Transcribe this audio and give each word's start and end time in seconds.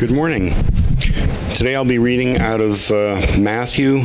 Good 0.00 0.12
morning. 0.12 0.54
Today 1.54 1.76
I'll 1.76 1.84
be 1.84 1.98
reading 1.98 2.38
out 2.38 2.62
of 2.62 2.90
uh, 2.90 3.20
Matthew 3.38 3.98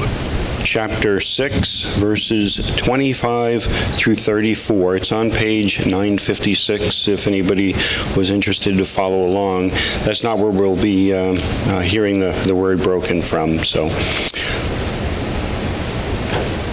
chapter 0.66 1.21
6, 1.21 2.00
verses 2.00 2.75
25 2.75 3.64
through 3.64 4.16
34. 4.16 4.97
It's 4.97 5.13
on 5.13 5.31
page 5.31 5.86
956 5.86 7.08
if 7.08 7.28
anybody 7.28 7.71
was 8.18 8.29
interested 8.29 8.76
to 8.76 8.84
follow 8.84 9.26
along. 9.26 9.70
That's 10.04 10.21
not 10.21 10.38
where 10.38 10.52
we'll 10.52 10.76
be 10.76 11.13
uh, 11.13 11.38
uh, 11.39 11.80
hearing 11.80 12.20
the, 12.20 12.32
the 12.46 12.55
word 12.55 12.80
broken 12.80 13.21
from. 13.21 13.59
So, 13.59 13.88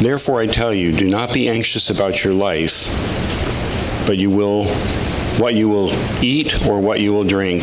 Therefore, 0.03 0.41
I 0.41 0.49
tell 0.49 0.75
you, 0.75 0.91
do 0.91 1.09
not 1.09 1.33
be 1.33 1.49
anxious 1.49 1.91
about 1.91 2.25
your 2.25 2.35
life, 2.35 2.89
but 4.05 4.19
you 4.19 4.31
will 4.31 4.65
what 5.39 5.55
you 5.55 5.69
will 5.69 5.93
eat 6.21 6.67
or 6.67 6.81
what 6.81 7.01
you 7.01 7.13
will 7.13 7.25
drink 7.25 7.63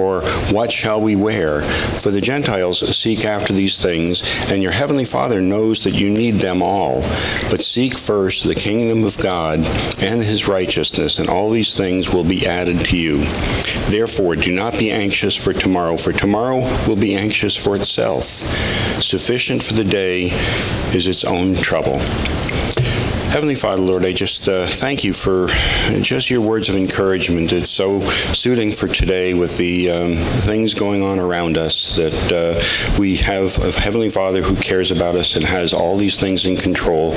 what 0.01 0.71
shall 0.71 1.01
we 1.01 1.15
wear? 1.15 1.61
For 1.61 2.11
the 2.11 2.21
Gentiles 2.21 2.79
seek 2.95 3.25
after 3.25 3.53
these 3.53 3.81
things, 3.81 4.49
and 4.51 4.63
your 4.63 4.71
heavenly 4.71 5.05
Father 5.05 5.41
knows 5.41 5.83
that 5.83 5.99
you 5.99 6.09
need 6.09 6.35
them 6.35 6.61
all. 6.61 7.01
But 7.49 7.61
seek 7.61 7.93
first 7.95 8.43
the 8.43 8.55
kingdom 8.55 9.03
of 9.03 9.17
God 9.17 9.59
and 10.01 10.21
his 10.21 10.47
righteousness, 10.47 11.19
and 11.19 11.29
all 11.29 11.49
these 11.49 11.75
things 11.77 12.13
will 12.13 12.23
be 12.23 12.47
added 12.47 12.79
to 12.85 12.97
you. 12.97 13.19
Therefore, 13.89 14.35
do 14.35 14.51
not 14.51 14.79
be 14.79 14.91
anxious 14.91 15.35
for 15.35 15.53
tomorrow, 15.53 15.97
for 15.97 16.11
tomorrow 16.11 16.59
will 16.87 16.95
be 16.95 17.15
anxious 17.15 17.55
for 17.55 17.75
itself. 17.75 18.23
Sufficient 18.23 19.61
for 19.61 19.73
the 19.73 19.83
day 19.83 20.29
is 20.95 21.07
its 21.07 21.23
own 21.23 21.55
trouble. 21.55 21.99
Heavenly 23.31 23.55
Father, 23.55 23.81
Lord, 23.81 24.03
I 24.03 24.11
just 24.11 24.49
uh, 24.49 24.67
thank 24.67 25.05
you 25.05 25.13
for 25.13 25.47
just 26.01 26.29
your 26.29 26.41
words 26.41 26.67
of 26.67 26.75
encouragement. 26.75 27.53
It's 27.53 27.69
so 27.69 28.01
suiting 28.01 28.73
for 28.73 28.89
today 28.89 29.33
with 29.33 29.57
the 29.57 29.89
um, 29.89 30.15
things 30.15 30.73
going 30.73 31.01
on 31.01 31.17
around 31.17 31.57
us 31.57 31.95
that 31.95 32.13
uh, 32.29 32.99
we 32.99 33.15
have 33.15 33.57
a 33.59 33.71
Heavenly 33.71 34.09
Father 34.09 34.41
who 34.41 34.57
cares 34.57 34.91
about 34.91 35.15
us 35.15 35.37
and 35.37 35.45
has 35.45 35.73
all 35.73 35.95
these 35.95 36.19
things 36.19 36.45
in 36.45 36.57
control. 36.57 37.13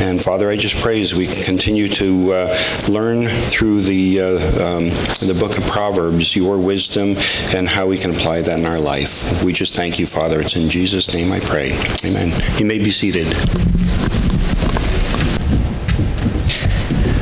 And 0.00 0.22
Father, 0.22 0.48
I 0.48 0.54
just 0.56 0.80
pray 0.80 1.00
as 1.00 1.16
we 1.16 1.26
continue 1.26 1.88
to 1.88 2.32
uh, 2.34 2.58
learn 2.88 3.26
through 3.26 3.80
the, 3.80 4.20
uh, 4.20 4.26
um, 4.64 4.84
the 5.26 5.36
book 5.40 5.58
of 5.58 5.64
Proverbs 5.64 6.36
your 6.36 6.56
wisdom 6.56 7.16
and 7.52 7.66
how 7.66 7.88
we 7.88 7.96
can 7.96 8.12
apply 8.12 8.42
that 8.42 8.60
in 8.60 8.64
our 8.64 8.78
life. 8.78 9.42
We 9.42 9.52
just 9.52 9.74
thank 9.74 9.98
you, 9.98 10.06
Father. 10.06 10.40
It's 10.40 10.54
in 10.54 10.68
Jesus' 10.68 11.12
name 11.12 11.32
I 11.32 11.40
pray. 11.40 11.72
Amen. 12.04 12.32
You 12.58 12.64
may 12.64 12.78
be 12.78 12.92
seated. 12.92 13.26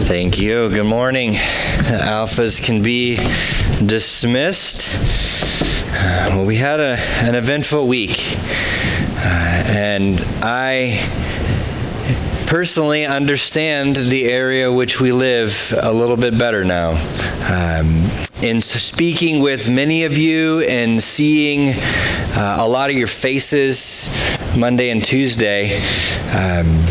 Thank 0.07 0.39
you. 0.41 0.69
Good 0.69 0.87
morning. 0.87 1.33
Alphas 1.33 2.63
can 2.63 2.81
be 2.81 3.17
dismissed. 3.85 4.87
Uh, 5.93 6.29
well, 6.31 6.47
we 6.47 6.55
had 6.55 6.79
a, 6.79 6.97
an 7.25 7.35
eventful 7.35 7.89
week, 7.89 8.37
uh, 9.17 9.65
and 9.67 10.25
I 10.43 11.05
personally 12.47 13.05
understand 13.05 13.97
the 13.97 14.27
area 14.27 14.73
which 14.73 15.01
we 15.01 15.11
live 15.11 15.75
a 15.83 15.93
little 15.93 16.17
bit 16.17 16.39
better 16.39 16.65
now. 16.65 16.91
Um, 17.51 18.09
in 18.45 18.61
speaking 18.61 19.41
with 19.41 19.69
many 19.69 20.05
of 20.05 20.17
you 20.17 20.61
and 20.61 21.03
seeing 21.03 21.75
uh, 22.37 22.59
a 22.61 22.69
lot 22.69 22.91
of 22.91 22.97
your 22.97 23.09
faces 23.09 24.09
Monday 24.57 24.91
and 24.91 25.05
Tuesday, 25.05 25.79
um, 26.33 26.85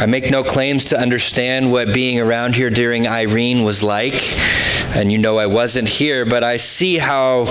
I 0.00 0.06
make 0.06 0.30
no 0.30 0.44
claims 0.44 0.86
to 0.86 0.98
understand 0.98 1.72
what 1.72 1.92
being 1.92 2.20
around 2.20 2.54
here 2.54 2.70
during 2.70 3.08
Irene 3.08 3.64
was 3.64 3.82
like. 3.82 4.14
And 4.94 5.10
you 5.10 5.18
know 5.18 5.38
I 5.38 5.46
wasn't 5.46 5.88
here, 5.88 6.24
but 6.24 6.44
I 6.44 6.56
see 6.56 6.98
how 6.98 7.44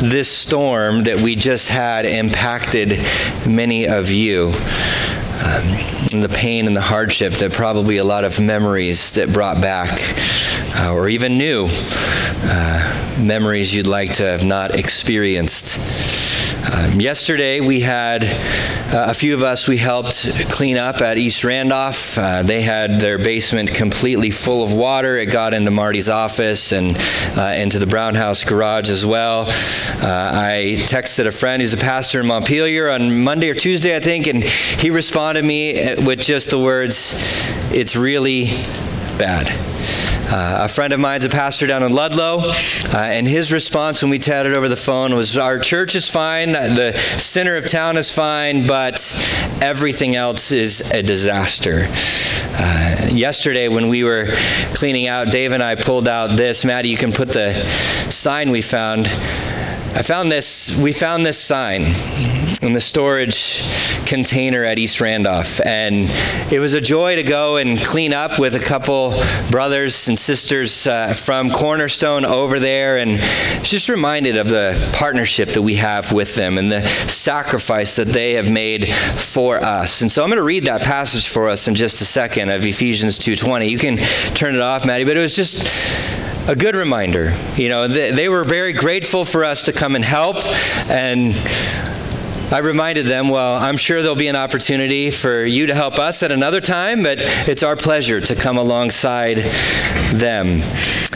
this 0.00 0.28
storm 0.28 1.04
that 1.04 1.20
we 1.20 1.36
just 1.36 1.68
had 1.68 2.04
impacted 2.04 2.98
many 3.46 3.86
of 3.86 4.10
you. 4.10 4.48
Um, 4.48 5.64
and 6.12 6.24
the 6.24 6.28
pain 6.28 6.66
and 6.66 6.76
the 6.76 6.80
hardship 6.80 7.34
that 7.34 7.52
probably 7.52 7.98
a 7.98 8.04
lot 8.04 8.24
of 8.24 8.40
memories 8.40 9.12
that 9.12 9.32
brought 9.32 9.62
back, 9.62 10.00
uh, 10.76 10.92
or 10.92 11.08
even 11.08 11.38
new 11.38 11.68
uh, 11.70 13.16
memories 13.20 13.72
you'd 13.72 13.86
like 13.86 14.14
to 14.14 14.24
have 14.24 14.44
not 14.44 14.74
experienced. 14.74 16.11
Um, 16.70 17.00
yesterday, 17.00 17.60
we 17.60 17.80
had 17.80 18.22
uh, 18.22 19.06
a 19.10 19.14
few 19.14 19.34
of 19.34 19.42
us, 19.42 19.66
we 19.66 19.78
helped 19.78 20.28
clean 20.48 20.76
up 20.76 21.00
at 21.00 21.18
East 21.18 21.42
Randolph. 21.42 22.16
Uh, 22.16 22.42
they 22.44 22.62
had 22.62 23.00
their 23.00 23.18
basement 23.18 23.74
completely 23.74 24.30
full 24.30 24.62
of 24.62 24.72
water. 24.72 25.18
It 25.18 25.26
got 25.26 25.54
into 25.54 25.72
Marty's 25.72 26.08
office 26.08 26.70
and 26.70 26.96
uh, 27.36 27.54
into 27.56 27.80
the 27.80 27.86
Brown 27.86 28.14
House 28.14 28.44
garage 28.44 28.90
as 28.90 29.04
well. 29.04 29.46
Uh, 29.48 30.30
I 30.34 30.76
texted 30.86 31.26
a 31.26 31.32
friend 31.32 31.60
who's 31.60 31.74
a 31.74 31.78
pastor 31.78 32.20
in 32.20 32.26
Montpelier 32.26 32.90
on 32.90 33.24
Monday 33.24 33.50
or 33.50 33.54
Tuesday, 33.54 33.96
I 33.96 34.00
think, 34.00 34.28
and 34.28 34.44
he 34.44 34.90
responded 34.90 35.44
me 35.44 35.96
with 36.04 36.20
just 36.20 36.50
the 36.50 36.60
words, 36.60 37.14
It's 37.72 37.96
really 37.96 38.46
bad. 39.18 39.71
Uh, 40.34 40.64
a 40.64 40.68
friend 40.68 40.94
of 40.94 40.98
mine's 40.98 41.26
a 41.26 41.28
pastor 41.28 41.66
down 41.66 41.82
in 41.82 41.92
Ludlow, 41.92 42.38
uh, 42.38 42.96
and 42.96 43.28
his 43.28 43.52
response 43.52 44.00
when 44.00 44.10
we 44.10 44.18
chatted 44.18 44.54
over 44.54 44.66
the 44.66 44.76
phone 44.76 45.14
was 45.14 45.36
Our 45.36 45.58
church 45.58 45.94
is 45.94 46.08
fine, 46.08 46.52
the 46.52 46.96
center 47.18 47.58
of 47.58 47.68
town 47.68 47.98
is 47.98 48.10
fine, 48.10 48.66
but 48.66 49.12
everything 49.60 50.16
else 50.16 50.50
is 50.50 50.90
a 50.90 51.02
disaster. 51.02 51.86
Uh, 52.54 53.10
yesterday, 53.12 53.68
when 53.68 53.88
we 53.88 54.04
were 54.04 54.28
cleaning 54.72 55.06
out, 55.06 55.30
Dave 55.30 55.52
and 55.52 55.62
I 55.62 55.74
pulled 55.74 56.08
out 56.08 56.38
this. 56.38 56.64
Maddie, 56.64 56.88
you 56.88 56.96
can 56.96 57.12
put 57.12 57.28
the 57.28 57.52
sign 58.08 58.50
we 58.50 58.62
found. 58.62 59.08
I 59.08 60.00
found 60.00 60.32
this, 60.32 60.80
we 60.80 60.94
found 60.94 61.26
this 61.26 61.38
sign 61.38 61.82
in 62.62 62.72
the 62.72 62.80
storage 62.80 63.60
container 64.12 64.62
at 64.62 64.78
East 64.78 65.00
Randolph. 65.00 65.58
And 65.64 66.10
it 66.52 66.58
was 66.58 66.74
a 66.74 66.82
joy 66.82 67.16
to 67.16 67.22
go 67.22 67.56
and 67.56 67.78
clean 67.78 68.12
up 68.12 68.38
with 68.38 68.54
a 68.54 68.60
couple 68.60 69.14
brothers 69.50 70.06
and 70.06 70.18
sisters 70.18 70.86
uh, 70.86 71.14
from 71.14 71.50
Cornerstone 71.50 72.26
over 72.26 72.60
there. 72.60 72.98
And 72.98 73.18
just 73.62 73.88
reminded 73.88 74.36
of 74.36 74.50
the 74.50 74.78
partnership 74.92 75.48
that 75.50 75.62
we 75.62 75.76
have 75.76 76.12
with 76.12 76.34
them 76.34 76.58
and 76.58 76.70
the 76.70 76.86
sacrifice 77.08 77.96
that 77.96 78.08
they 78.08 78.34
have 78.34 78.50
made 78.50 78.92
for 78.92 79.58
us. 79.58 80.02
And 80.02 80.12
so 80.12 80.22
I'm 80.22 80.28
going 80.28 80.36
to 80.36 80.42
read 80.42 80.66
that 80.66 80.82
passage 80.82 81.28
for 81.28 81.48
us 81.48 81.66
in 81.66 81.74
just 81.74 82.02
a 82.02 82.04
second 82.04 82.50
of 82.50 82.66
Ephesians 82.66 83.18
2.20. 83.18 83.70
You 83.70 83.78
can 83.78 83.96
turn 84.34 84.54
it 84.54 84.60
off, 84.60 84.84
Maddie, 84.84 85.04
but 85.04 85.16
it 85.16 85.20
was 85.20 85.34
just 85.34 85.66
a 86.48 86.54
good 86.54 86.76
reminder. 86.76 87.34
You 87.56 87.70
know, 87.70 87.88
they, 87.88 88.10
they, 88.10 88.28
were 88.28 88.44
very 88.44 88.74
grateful 88.74 89.24
for 89.24 89.42
us 89.42 89.62
to 89.62 89.72
come 89.72 89.94
and 89.96 90.04
help, 90.04 90.36
and 90.90 91.34
I 92.52 92.58
reminded 92.58 93.06
them, 93.06 93.30
well, 93.30 93.56
I'm 93.56 93.78
sure 93.78 94.02
there'll 94.02 94.14
be 94.14 94.28
an 94.28 94.36
opportunity 94.36 95.10
for 95.10 95.42
you 95.42 95.68
to 95.68 95.74
help 95.74 95.94
us 95.94 96.22
at 96.22 96.30
another 96.30 96.60
time, 96.60 97.02
but 97.02 97.16
it's 97.18 97.62
our 97.62 97.76
pleasure 97.76 98.20
to 98.20 98.34
come 98.34 98.58
alongside 98.58 99.38
them. 100.12 100.60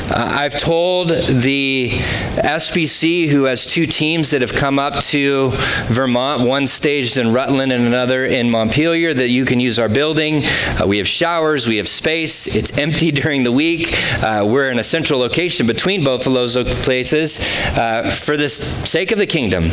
Uh, 0.09 0.35
I've 0.38 0.59
told 0.59 1.09
the 1.09 1.91
SBC, 2.37 3.29
who 3.29 3.44
has 3.44 3.67
two 3.67 3.87
teams 3.87 4.31
that 4.31 4.41
have 4.41 4.53
come 4.53 4.79
up 4.79 5.03
to 5.06 5.50
Vermont, 5.88 6.47
one 6.47 6.69
staged 6.69 7.19
in 7.19 7.33
Rutland 7.33 7.73
and 7.73 7.85
another 7.85 8.25
in 8.25 8.49
Montpelier, 8.49 9.12
that 9.15 9.29
you 9.29 9.44
can 9.44 9.59
use 9.59 9.81
our 9.81 9.88
building. 9.88 10.44
Uh, 10.44 10.87
we 10.87 10.99
have 10.99 11.09
showers, 11.09 11.67
we 11.67 11.79
have 11.79 11.88
space. 11.88 12.47
It's 12.47 12.79
empty 12.79 13.11
during 13.23 13.43
the 13.43 13.50
week. 13.50 13.93
Uh, 14.23 14.47
we're 14.47 14.71
in 14.71 14.79
a 14.79 14.85
central 14.85 15.19
location 15.19 15.67
between 15.67 16.05
both 16.05 16.27
of 16.27 16.33
those 16.33 16.56
places 16.85 17.41
uh, 17.77 18.11
for 18.11 18.37
the 18.37 18.49
sake 18.49 19.11
of 19.11 19.19
the 19.19 19.27
kingdom. 19.27 19.71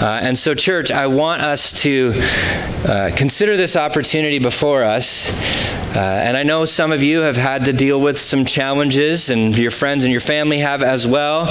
Uh, 0.00 0.20
and 0.22 0.38
so, 0.38 0.54
church, 0.54 0.90
I 0.90 1.03
I 1.04 1.06
want 1.06 1.42
us 1.42 1.70
to 1.82 2.14
uh, 2.88 3.10
consider 3.14 3.58
this 3.58 3.76
opportunity 3.76 4.38
before 4.38 4.84
us. 4.84 5.28
Uh, 5.94 5.98
and 5.98 6.34
I 6.34 6.44
know 6.44 6.64
some 6.64 6.92
of 6.92 7.02
you 7.02 7.20
have 7.20 7.36
had 7.36 7.66
to 7.66 7.74
deal 7.74 8.00
with 8.00 8.18
some 8.18 8.46
challenges, 8.46 9.28
and 9.28 9.56
your 9.58 9.70
friends 9.70 10.04
and 10.04 10.10
your 10.10 10.22
family 10.22 10.60
have 10.60 10.82
as 10.82 11.06
well. 11.06 11.48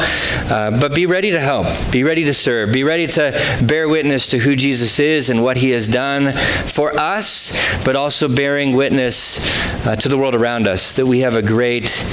Uh, 0.52 0.72
but 0.72 0.96
be 0.96 1.06
ready 1.06 1.30
to 1.30 1.40
help, 1.40 1.68
be 1.92 2.04
ready 2.04 2.24
to 2.24 2.34
serve, 2.34 2.74
be 2.74 2.84
ready 2.84 3.06
to 3.06 3.60
bear 3.62 3.88
witness 3.88 4.28
to 4.30 4.40
who 4.40 4.56
Jesus 4.56 5.00
is 5.00 5.30
and 5.30 5.44
what 5.44 5.58
he 5.58 5.70
has 5.70 5.88
done 5.88 6.32
for 6.34 6.92
us, 7.00 7.56
but 7.86 7.96
also 7.96 8.28
bearing 8.28 8.76
witness 8.76 9.86
uh, 9.86 9.96
to 9.98 10.10
the 10.10 10.18
world 10.18 10.34
around 10.34 10.66
us 10.66 10.96
that 10.96 11.06
we 11.06 11.20
have 11.20 11.36
a 11.36 11.44
great 11.44 12.04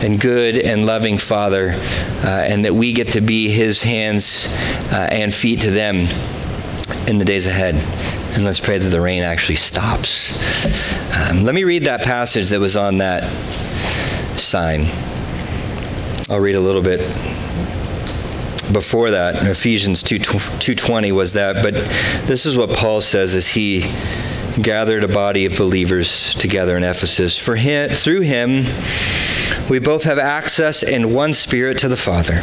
and 0.00 0.20
good 0.20 0.56
and 0.56 0.86
loving 0.86 1.18
Father, 1.18 1.72
uh, 2.22 2.28
and 2.28 2.64
that 2.64 2.74
we 2.74 2.92
get 2.92 3.10
to 3.14 3.20
be 3.20 3.48
his 3.48 3.82
hands 3.82 4.46
uh, 4.92 5.08
and 5.10 5.34
feet 5.34 5.60
to 5.62 5.72
them 5.72 6.06
in 7.08 7.18
the 7.18 7.24
days 7.24 7.46
ahead. 7.46 7.74
And 8.34 8.44
let's 8.44 8.60
pray 8.60 8.78
that 8.78 8.88
the 8.88 9.00
rain 9.00 9.22
actually 9.22 9.56
stops. 9.56 10.36
Um, 11.16 11.44
let 11.44 11.54
me 11.54 11.64
read 11.64 11.84
that 11.84 12.02
passage 12.02 12.48
that 12.48 12.60
was 12.60 12.76
on 12.76 12.98
that 12.98 13.24
sign. 14.38 14.86
I'll 16.30 16.40
read 16.40 16.56
a 16.56 16.60
little 16.60 16.82
bit 16.82 17.00
before 18.72 19.10
that. 19.12 19.46
Ephesians 19.46 20.02
2, 20.02 20.18
2.20 20.18 21.12
was 21.12 21.34
that. 21.34 21.62
But 21.62 21.74
this 22.26 22.46
is 22.46 22.56
what 22.56 22.70
Paul 22.70 23.00
says 23.00 23.34
as 23.34 23.48
he 23.48 23.82
gathered 24.60 25.04
a 25.04 25.08
body 25.08 25.46
of 25.46 25.56
believers 25.56 26.34
together 26.34 26.76
in 26.76 26.82
Ephesus. 26.82 27.38
For 27.38 27.56
him, 27.56 27.90
through 27.90 28.20
him, 28.20 28.64
we 29.68 29.78
both 29.78 30.04
have 30.04 30.18
access 30.18 30.82
in 30.82 31.12
one 31.12 31.34
spirit 31.34 31.78
to 31.78 31.88
the 31.88 31.96
Father. 31.96 32.42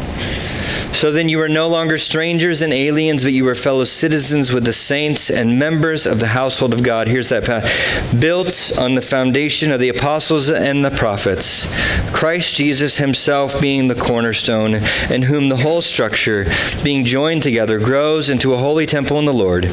So 0.93 1.11
then 1.11 1.29
you 1.29 1.41
are 1.41 1.49
no 1.49 1.67
longer 1.67 1.97
strangers 1.97 2.61
and 2.61 2.71
aliens, 2.73 3.23
but 3.23 3.33
you 3.33 3.47
are 3.47 3.55
fellow 3.55 3.85
citizens 3.85 4.51
with 4.51 4.65
the 4.65 4.73
saints 4.73 5.31
and 5.31 5.57
members 5.57 6.05
of 6.05 6.19
the 6.19 6.27
household 6.27 6.73
of 6.73 6.83
God. 6.83 7.07
Here's 7.07 7.29
that 7.29 7.45
path. 7.45 8.19
Built 8.19 8.71
on 8.77 8.95
the 8.95 9.01
foundation 9.01 9.71
of 9.71 9.79
the 9.79 9.89
apostles 9.89 10.49
and 10.49 10.85
the 10.85 10.91
prophets, 10.91 11.67
Christ 12.13 12.55
Jesus 12.55 12.97
himself 12.97 13.59
being 13.59 13.88
the 13.88 13.95
cornerstone, 13.95 14.75
in 15.09 15.23
whom 15.23 15.49
the 15.49 15.57
whole 15.57 15.81
structure, 15.81 16.45
being 16.83 17.05
joined 17.05 17.41
together, 17.41 17.79
grows 17.79 18.29
into 18.29 18.53
a 18.53 18.57
holy 18.57 18.85
temple 18.85 19.17
in 19.17 19.25
the 19.25 19.33
Lord. 19.33 19.65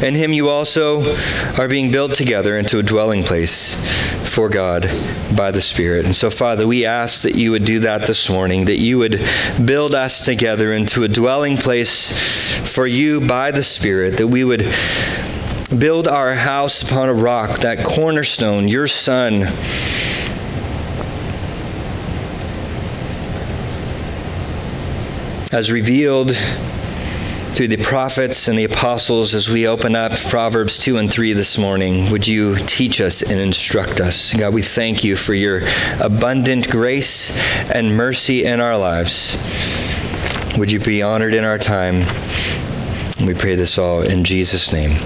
In 0.00 0.14
him 0.14 0.32
you 0.32 0.48
also 0.48 1.16
are 1.56 1.68
being 1.68 1.90
built 1.90 2.14
together 2.14 2.58
into 2.58 2.78
a 2.78 2.82
dwelling 2.82 3.24
place 3.24 3.74
for 4.36 4.50
God 4.50 4.82
by 5.34 5.50
the 5.50 5.62
Spirit. 5.62 6.04
And 6.04 6.14
so, 6.14 6.28
Father, 6.28 6.66
we 6.66 6.84
ask 6.84 7.22
that 7.22 7.36
you 7.36 7.52
would 7.52 7.64
do 7.64 7.78
that 7.78 8.02
this 8.02 8.28
morning, 8.28 8.66
that 8.66 8.78
you 8.78 8.98
would 8.98 9.24
build 9.64 9.94
us 9.94 10.22
together 10.22 10.74
into 10.74 11.04
a 11.04 11.08
dwelling 11.08 11.56
place 11.56 12.12
for 12.70 12.86
you 12.86 13.26
by 13.26 13.50
the 13.50 13.62
Spirit, 13.62 14.18
that 14.18 14.26
we 14.26 14.44
would 14.44 14.70
build 15.78 16.06
our 16.06 16.34
house 16.34 16.82
upon 16.82 17.08
a 17.08 17.14
rock, 17.14 17.60
that 17.60 17.82
cornerstone, 17.82 18.68
your 18.68 18.86
Son. 18.86 19.44
As 25.50 25.72
revealed 25.72 26.32
through 27.56 27.68
the 27.68 27.78
prophets 27.78 28.48
and 28.48 28.58
the 28.58 28.64
apostles 28.64 29.34
as 29.34 29.48
we 29.48 29.66
open 29.66 29.96
up 29.96 30.12
Proverbs 30.28 30.78
2 30.78 30.98
and 30.98 31.10
3 31.10 31.32
this 31.32 31.56
morning. 31.56 32.10
Would 32.10 32.28
you 32.28 32.56
teach 32.66 33.00
us 33.00 33.22
and 33.22 33.40
instruct 33.40 33.98
us? 33.98 34.34
God, 34.34 34.52
we 34.52 34.60
thank 34.60 35.02
you 35.02 35.16
for 35.16 35.32
your 35.32 35.62
abundant 35.98 36.68
grace 36.68 37.34
and 37.70 37.96
mercy 37.96 38.44
in 38.44 38.60
our 38.60 38.76
lives. 38.76 39.38
Would 40.58 40.70
you 40.70 40.80
be 40.80 41.02
honored 41.02 41.32
in 41.32 41.44
our 41.44 41.56
time? 41.56 42.00
We 43.26 43.32
pray 43.32 43.56
this 43.56 43.78
all 43.78 44.02
in 44.02 44.24
Jesus' 44.24 44.70
name. 44.70 44.98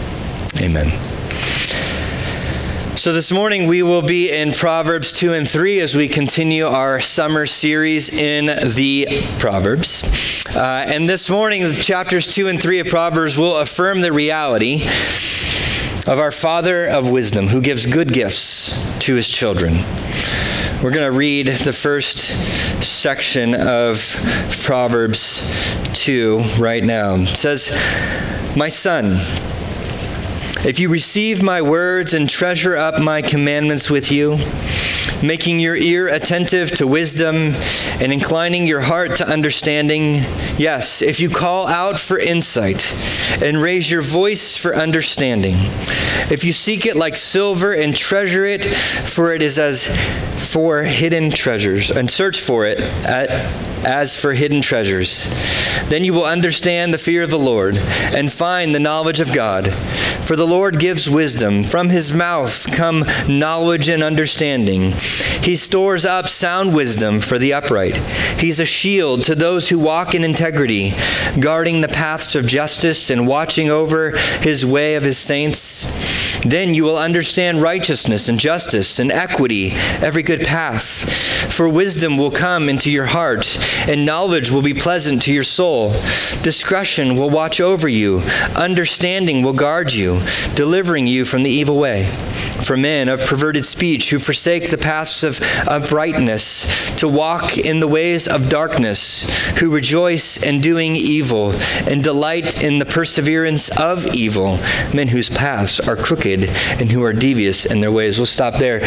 Amen. 0.60 1.09
So, 3.00 3.14
this 3.14 3.32
morning 3.32 3.66
we 3.66 3.82
will 3.82 4.02
be 4.02 4.30
in 4.30 4.52
Proverbs 4.52 5.10
2 5.14 5.32
and 5.32 5.48
3 5.48 5.80
as 5.80 5.96
we 5.96 6.06
continue 6.06 6.66
our 6.66 7.00
summer 7.00 7.46
series 7.46 8.10
in 8.10 8.44
the 8.74 9.06
Proverbs. 9.38 10.44
Uh, 10.54 10.84
and 10.86 11.08
this 11.08 11.30
morning, 11.30 11.72
chapters 11.72 12.28
2 12.28 12.48
and 12.48 12.60
3 12.60 12.80
of 12.80 12.88
Proverbs 12.88 13.38
will 13.38 13.56
affirm 13.56 14.02
the 14.02 14.12
reality 14.12 14.82
of 16.06 16.18
our 16.20 16.30
Father 16.30 16.86
of 16.86 17.10
wisdom 17.10 17.46
who 17.46 17.62
gives 17.62 17.86
good 17.86 18.12
gifts 18.12 18.98
to 18.98 19.14
his 19.14 19.30
children. 19.30 19.76
We're 20.82 20.90
going 20.90 21.10
to 21.10 21.16
read 21.16 21.46
the 21.46 21.72
first 21.72 22.18
section 22.84 23.54
of 23.54 24.04
Proverbs 24.62 25.74
2 26.04 26.42
right 26.58 26.84
now. 26.84 27.14
It 27.14 27.28
says, 27.28 27.70
My 28.58 28.68
son, 28.68 29.16
if 30.64 30.78
you 30.78 30.90
receive 30.90 31.42
my 31.42 31.62
words 31.62 32.12
and 32.12 32.28
treasure 32.28 32.76
up 32.76 33.00
my 33.00 33.22
commandments 33.22 33.88
with 33.88 34.12
you, 34.12 34.38
making 35.22 35.58
your 35.58 35.74
ear 35.74 36.08
attentive 36.08 36.70
to 36.72 36.86
wisdom 36.86 37.54
and 38.00 38.12
inclining 38.12 38.66
your 38.66 38.80
heart 38.80 39.16
to 39.16 39.26
understanding, 39.26 40.22
yes, 40.58 41.00
if 41.00 41.18
you 41.18 41.30
call 41.30 41.66
out 41.66 41.98
for 41.98 42.18
insight 42.18 42.94
and 43.42 43.60
raise 43.62 43.90
your 43.90 44.02
voice 44.02 44.54
for 44.54 44.76
understanding, 44.76 45.54
if 46.30 46.44
you 46.44 46.52
seek 46.52 46.84
it 46.84 46.96
like 46.96 47.16
silver 47.16 47.72
and 47.72 47.96
treasure 47.96 48.44
it, 48.44 48.64
for 48.64 49.32
it 49.32 49.40
is 49.40 49.58
as 49.58 49.84
for 50.50 50.82
hidden 50.82 51.30
treasures, 51.30 51.90
and 51.90 52.10
search 52.10 52.40
for 52.40 52.66
it 52.66 52.80
at, 52.80 53.30
as 53.84 54.16
for 54.16 54.32
hidden 54.32 54.62
treasures. 54.62 55.28
Then 55.88 56.04
you 56.04 56.12
will 56.14 56.24
understand 56.24 56.92
the 56.92 56.98
fear 56.98 57.22
of 57.22 57.30
the 57.30 57.38
Lord 57.38 57.76
and 57.76 58.32
find 58.32 58.74
the 58.74 58.80
knowledge 58.80 59.20
of 59.20 59.32
God. 59.32 59.72
For 59.72 60.36
the 60.36 60.46
Lord 60.46 60.78
gives 60.78 61.10
wisdom. 61.10 61.64
From 61.64 61.88
his 61.88 62.14
mouth 62.14 62.70
come 62.72 63.04
knowledge 63.28 63.88
and 63.88 64.02
understanding. 64.02 64.92
He 65.42 65.56
stores 65.56 66.04
up 66.04 66.28
sound 66.28 66.74
wisdom 66.74 67.20
for 67.20 67.38
the 67.38 67.52
upright. 67.52 67.96
He's 68.38 68.60
a 68.60 68.64
shield 68.64 69.24
to 69.24 69.34
those 69.34 69.68
who 69.68 69.78
walk 69.78 70.14
in 70.14 70.22
integrity, 70.22 70.92
guarding 71.40 71.80
the 71.80 71.88
paths 71.88 72.36
of 72.36 72.46
justice 72.46 73.10
and 73.10 73.26
watching 73.26 73.70
over 73.70 74.16
his 74.40 74.64
way 74.64 74.94
of 74.94 75.04
his 75.04 75.18
saints. 75.18 76.29
Then 76.44 76.74
you 76.74 76.84
will 76.84 76.96
understand 76.96 77.60
righteousness 77.60 78.28
and 78.28 78.38
justice 78.38 78.98
and 78.98 79.12
equity, 79.12 79.72
every 80.00 80.22
good 80.22 80.40
path. 80.40 80.84
For 81.52 81.68
wisdom 81.68 82.16
will 82.16 82.30
come 82.30 82.68
into 82.68 82.90
your 82.90 83.06
heart, 83.06 83.58
and 83.88 84.06
knowledge 84.06 84.50
will 84.50 84.62
be 84.62 84.72
pleasant 84.72 85.22
to 85.22 85.32
your 85.32 85.42
soul. 85.42 85.90
Discretion 86.42 87.16
will 87.16 87.28
watch 87.28 87.60
over 87.60 87.88
you, 87.88 88.22
understanding 88.56 89.42
will 89.42 89.52
guard 89.52 89.92
you, 89.92 90.20
delivering 90.54 91.06
you 91.06 91.24
from 91.24 91.42
the 91.42 91.50
evil 91.50 91.78
way. 91.78 92.06
For 92.64 92.76
men 92.76 93.08
of 93.08 93.24
perverted 93.24 93.66
speech 93.66 94.10
who 94.10 94.18
forsake 94.18 94.70
the 94.70 94.78
paths 94.78 95.24
of 95.24 95.40
uprightness, 95.66 96.94
to 97.00 97.08
walk 97.08 97.56
in 97.58 97.80
the 97.80 97.88
ways 97.88 98.28
of 98.28 98.50
darkness, 98.50 99.28
who 99.58 99.70
rejoice 99.70 100.42
in 100.42 100.60
doing 100.60 100.94
evil 100.94 101.52
and 101.86 102.04
delight 102.04 102.62
in 102.62 102.78
the 102.78 102.84
perseverance 102.84 103.70
of 103.80 104.06
evil, 104.14 104.58
men 104.94 105.08
whose 105.08 105.30
paths 105.30 105.80
are 105.80 105.96
crooked 105.96 106.29
and 106.34 106.90
who 106.90 107.02
are 107.02 107.12
devious 107.12 107.66
in 107.66 107.80
their 107.80 107.92
ways. 107.92 108.18
We'll 108.18 108.26
stop 108.26 108.54
there. 108.54 108.80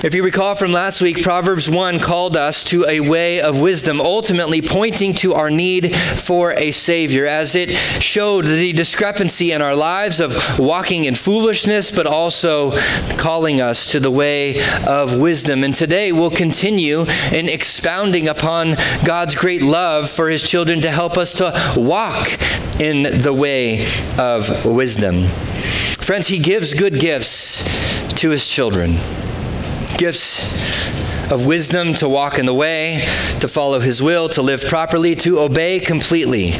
If 0.00 0.14
you 0.14 0.22
recall 0.22 0.54
from 0.54 0.70
last 0.70 1.02
week, 1.02 1.24
Proverbs 1.24 1.68
1 1.68 1.98
called 1.98 2.36
us 2.36 2.62
to 2.64 2.86
a 2.86 3.00
way 3.00 3.40
of 3.40 3.60
wisdom, 3.60 4.00
ultimately 4.00 4.62
pointing 4.62 5.12
to 5.14 5.34
our 5.34 5.50
need 5.50 5.96
for 5.96 6.52
a 6.52 6.70
Savior, 6.70 7.26
as 7.26 7.56
it 7.56 7.70
showed 7.70 8.44
the 8.44 8.72
discrepancy 8.72 9.50
in 9.50 9.60
our 9.60 9.74
lives 9.74 10.20
of 10.20 10.58
walking 10.58 11.04
in 11.04 11.16
foolishness, 11.16 11.90
but 11.90 12.06
also 12.06 12.78
calling 13.16 13.60
us 13.60 13.90
to 13.90 13.98
the 13.98 14.10
way 14.10 14.62
of 14.86 15.18
wisdom. 15.18 15.64
And 15.64 15.74
today 15.74 16.12
we'll 16.12 16.30
continue 16.30 17.04
in 17.32 17.48
expounding 17.48 18.28
upon 18.28 18.76
God's 19.04 19.34
great 19.34 19.62
love 19.62 20.08
for 20.08 20.30
His 20.30 20.44
children 20.44 20.80
to 20.82 20.92
help 20.92 21.16
us 21.16 21.32
to 21.34 21.52
walk 21.76 22.28
in 22.80 23.20
the 23.20 23.34
way 23.34 23.84
of 24.16 24.64
wisdom. 24.64 25.26
Friends, 26.08 26.28
He 26.28 26.38
gives 26.38 26.72
good 26.72 27.00
gifts 27.00 28.08
to 28.14 28.30
His 28.30 28.48
children 28.48 28.92
gifts 29.98 31.30
of 31.30 31.44
wisdom 31.44 31.92
to 31.92 32.08
walk 32.08 32.38
in 32.38 32.46
the 32.46 32.54
way, 32.54 33.04
to 33.40 33.46
follow 33.46 33.78
His 33.78 34.02
will, 34.02 34.30
to 34.30 34.40
live 34.40 34.64
properly, 34.64 35.14
to 35.16 35.38
obey 35.38 35.80
completely, 35.80 36.52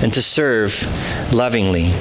and 0.00 0.12
to 0.12 0.22
serve 0.22 0.80
lovingly. 1.34 1.92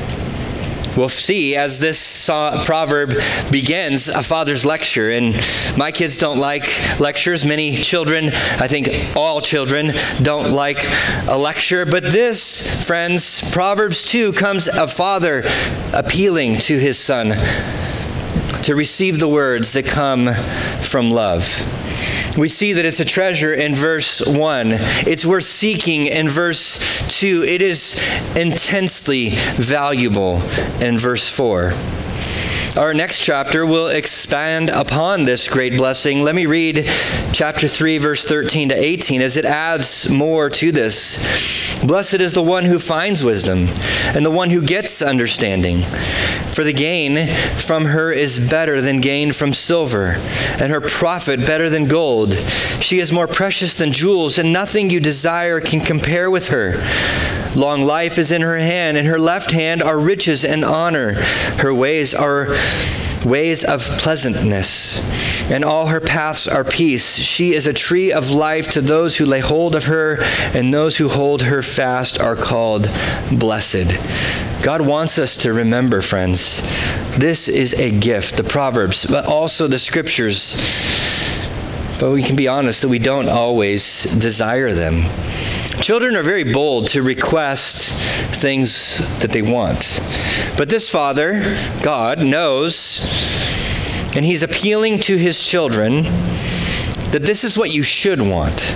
We'll 0.97 1.09
see 1.09 1.55
as 1.55 1.79
this 1.79 2.25
proverb 2.25 3.13
begins 3.51 4.07
a 4.07 4.23
father's 4.23 4.65
lecture. 4.65 5.11
And 5.11 5.35
my 5.77 5.91
kids 5.91 6.17
don't 6.17 6.39
like 6.39 6.99
lectures. 6.99 7.45
Many 7.45 7.77
children, 7.77 8.29
I 8.59 8.67
think 8.67 9.15
all 9.15 9.39
children, 9.39 9.91
don't 10.23 10.51
like 10.51 10.87
a 11.27 11.37
lecture. 11.37 11.85
But 11.85 12.03
this, 12.03 12.83
friends, 12.83 13.47
Proverbs 13.51 14.05
2 14.05 14.33
comes 14.33 14.67
a 14.67 14.87
father 14.87 15.43
appealing 15.93 16.57
to 16.61 16.79
his 16.79 16.97
son 16.97 17.33
to 18.63 18.75
receive 18.75 19.19
the 19.19 19.27
words 19.27 19.73
that 19.73 19.85
come 19.85 20.33
from 20.81 21.11
love. 21.11 21.45
We 22.37 22.47
see 22.47 22.73
that 22.73 22.85
it's 22.85 22.99
a 22.99 23.05
treasure 23.05 23.53
in 23.53 23.73
verse 23.73 24.25
1. 24.25 24.67
It's 25.07 25.25
worth 25.25 25.45
seeking 25.45 26.05
in 26.05 26.29
verse 26.29 27.19
2. 27.19 27.43
It 27.43 27.61
is 27.61 27.99
intensely 28.35 29.29
valuable 29.31 30.41
in 30.79 30.99
verse 30.99 31.27
4. 31.27 31.73
Our 32.77 32.93
next 32.93 33.21
chapter 33.21 33.65
will 33.65 33.87
expand 33.87 34.69
upon 34.69 35.25
this 35.25 35.47
great 35.47 35.75
blessing. 35.75 36.21
Let 36.21 36.35
me 36.35 36.45
read 36.45 36.87
chapter 37.33 37.67
3, 37.67 37.97
verse 37.97 38.23
13 38.23 38.69
to 38.69 38.75
18, 38.75 39.19
as 39.19 39.35
it 39.35 39.45
adds 39.45 40.11
more 40.11 40.47
to 40.51 40.71
this. 40.71 41.81
Blessed 41.83 42.15
is 42.21 42.33
the 42.33 42.43
one 42.43 42.65
who 42.65 42.77
finds 42.77 43.23
wisdom, 43.23 43.67
and 44.15 44.23
the 44.23 44.29
one 44.29 44.51
who 44.51 44.61
gets 44.61 45.01
understanding. 45.01 45.85
For 46.57 46.63
the 46.63 46.73
gain 46.73 47.27
from 47.55 47.85
her 47.85 48.11
is 48.11 48.49
better 48.49 48.81
than 48.81 48.99
gain 48.99 49.31
from 49.31 49.53
silver, 49.53 50.15
and 50.59 50.71
her 50.71 50.81
profit 50.81 51.45
better 51.45 51.69
than 51.69 51.85
gold. 51.85 52.33
She 52.81 52.97
is 52.97 53.11
more 53.11 53.27
precious 53.27 53.77
than 53.77 53.91
jewels, 53.91 54.39
and 54.39 54.51
nothing 54.51 54.89
you 54.89 54.99
desire 54.99 55.61
can 55.61 55.81
compare 55.81 56.31
with 56.31 56.47
her. 56.47 56.83
Long 57.55 57.83
life 57.83 58.17
is 58.17 58.31
in 58.31 58.41
her 58.41 58.57
hand, 58.57 58.97
and 58.97 59.07
her 59.07 59.19
left 59.19 59.51
hand 59.51 59.83
are 59.83 59.99
riches 59.99 60.43
and 60.43 60.65
honor. 60.65 61.13
Her 61.59 61.75
ways 61.75 62.15
are 62.15 62.47
ways 63.23 63.63
of 63.63 63.83
pleasantness, 63.99 65.51
and 65.51 65.63
all 65.63 65.85
her 65.85 66.01
paths 66.01 66.47
are 66.47 66.63
peace. 66.63 67.17
She 67.17 67.53
is 67.53 67.67
a 67.67 67.71
tree 67.71 68.11
of 68.11 68.31
life 68.31 68.67
to 68.71 68.81
those 68.81 69.17
who 69.17 69.27
lay 69.27 69.41
hold 69.41 69.75
of 69.75 69.83
her, 69.83 70.17
and 70.55 70.73
those 70.73 70.97
who 70.97 71.07
hold 71.07 71.43
her 71.43 71.61
fast 71.61 72.19
are 72.19 72.35
called 72.35 72.89
blessed. 73.31 74.46
God 74.61 74.81
wants 74.81 75.17
us 75.19 75.37
to 75.37 75.53
remember, 75.53 76.01
friends, 76.01 76.61
this 77.17 77.47
is 77.47 77.73
a 77.75 77.91
gift, 77.91 78.35
the 78.37 78.43
Proverbs, 78.43 79.05
but 79.05 79.25
also 79.25 79.67
the 79.67 79.79
scriptures. 79.79 80.55
But 81.99 82.11
we 82.11 82.21
can 82.21 82.35
be 82.35 82.47
honest 82.47 82.81
that 82.81 82.89
we 82.89 82.99
don't 82.99 83.29
always 83.29 84.03
desire 84.15 84.73
them. 84.73 85.03
Children 85.81 86.15
are 86.15 86.23
very 86.23 86.43
bold 86.43 86.87
to 86.89 87.01
request 87.01 87.91
things 88.35 88.97
that 89.19 89.31
they 89.31 89.41
want. 89.41 89.99
But 90.57 90.69
this 90.69 90.89
father, 90.89 91.57
God, 91.81 92.19
knows, 92.19 92.99
and 94.15 94.25
he's 94.25 94.43
appealing 94.43 94.99
to 95.01 95.17
his 95.17 95.45
children 95.45 96.03
that 97.11 97.21
this 97.21 97.43
is 97.43 97.57
what 97.57 97.71
you 97.71 97.83
should 97.83 98.21
want. 98.21 98.75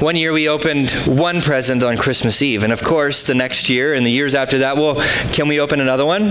One 0.00 0.14
year 0.14 0.32
we 0.32 0.48
opened 0.48 0.92
one 1.06 1.42
present 1.42 1.82
on 1.82 1.96
Christmas 1.96 2.40
Eve, 2.40 2.62
and 2.62 2.72
of 2.72 2.84
course, 2.84 3.24
the 3.24 3.34
next 3.34 3.68
year 3.68 3.94
and 3.94 4.06
the 4.06 4.10
years 4.12 4.32
after 4.32 4.58
that, 4.58 4.76
well, 4.76 4.94
can 5.32 5.48
we 5.48 5.58
open 5.58 5.80
another 5.80 6.06
one? 6.06 6.30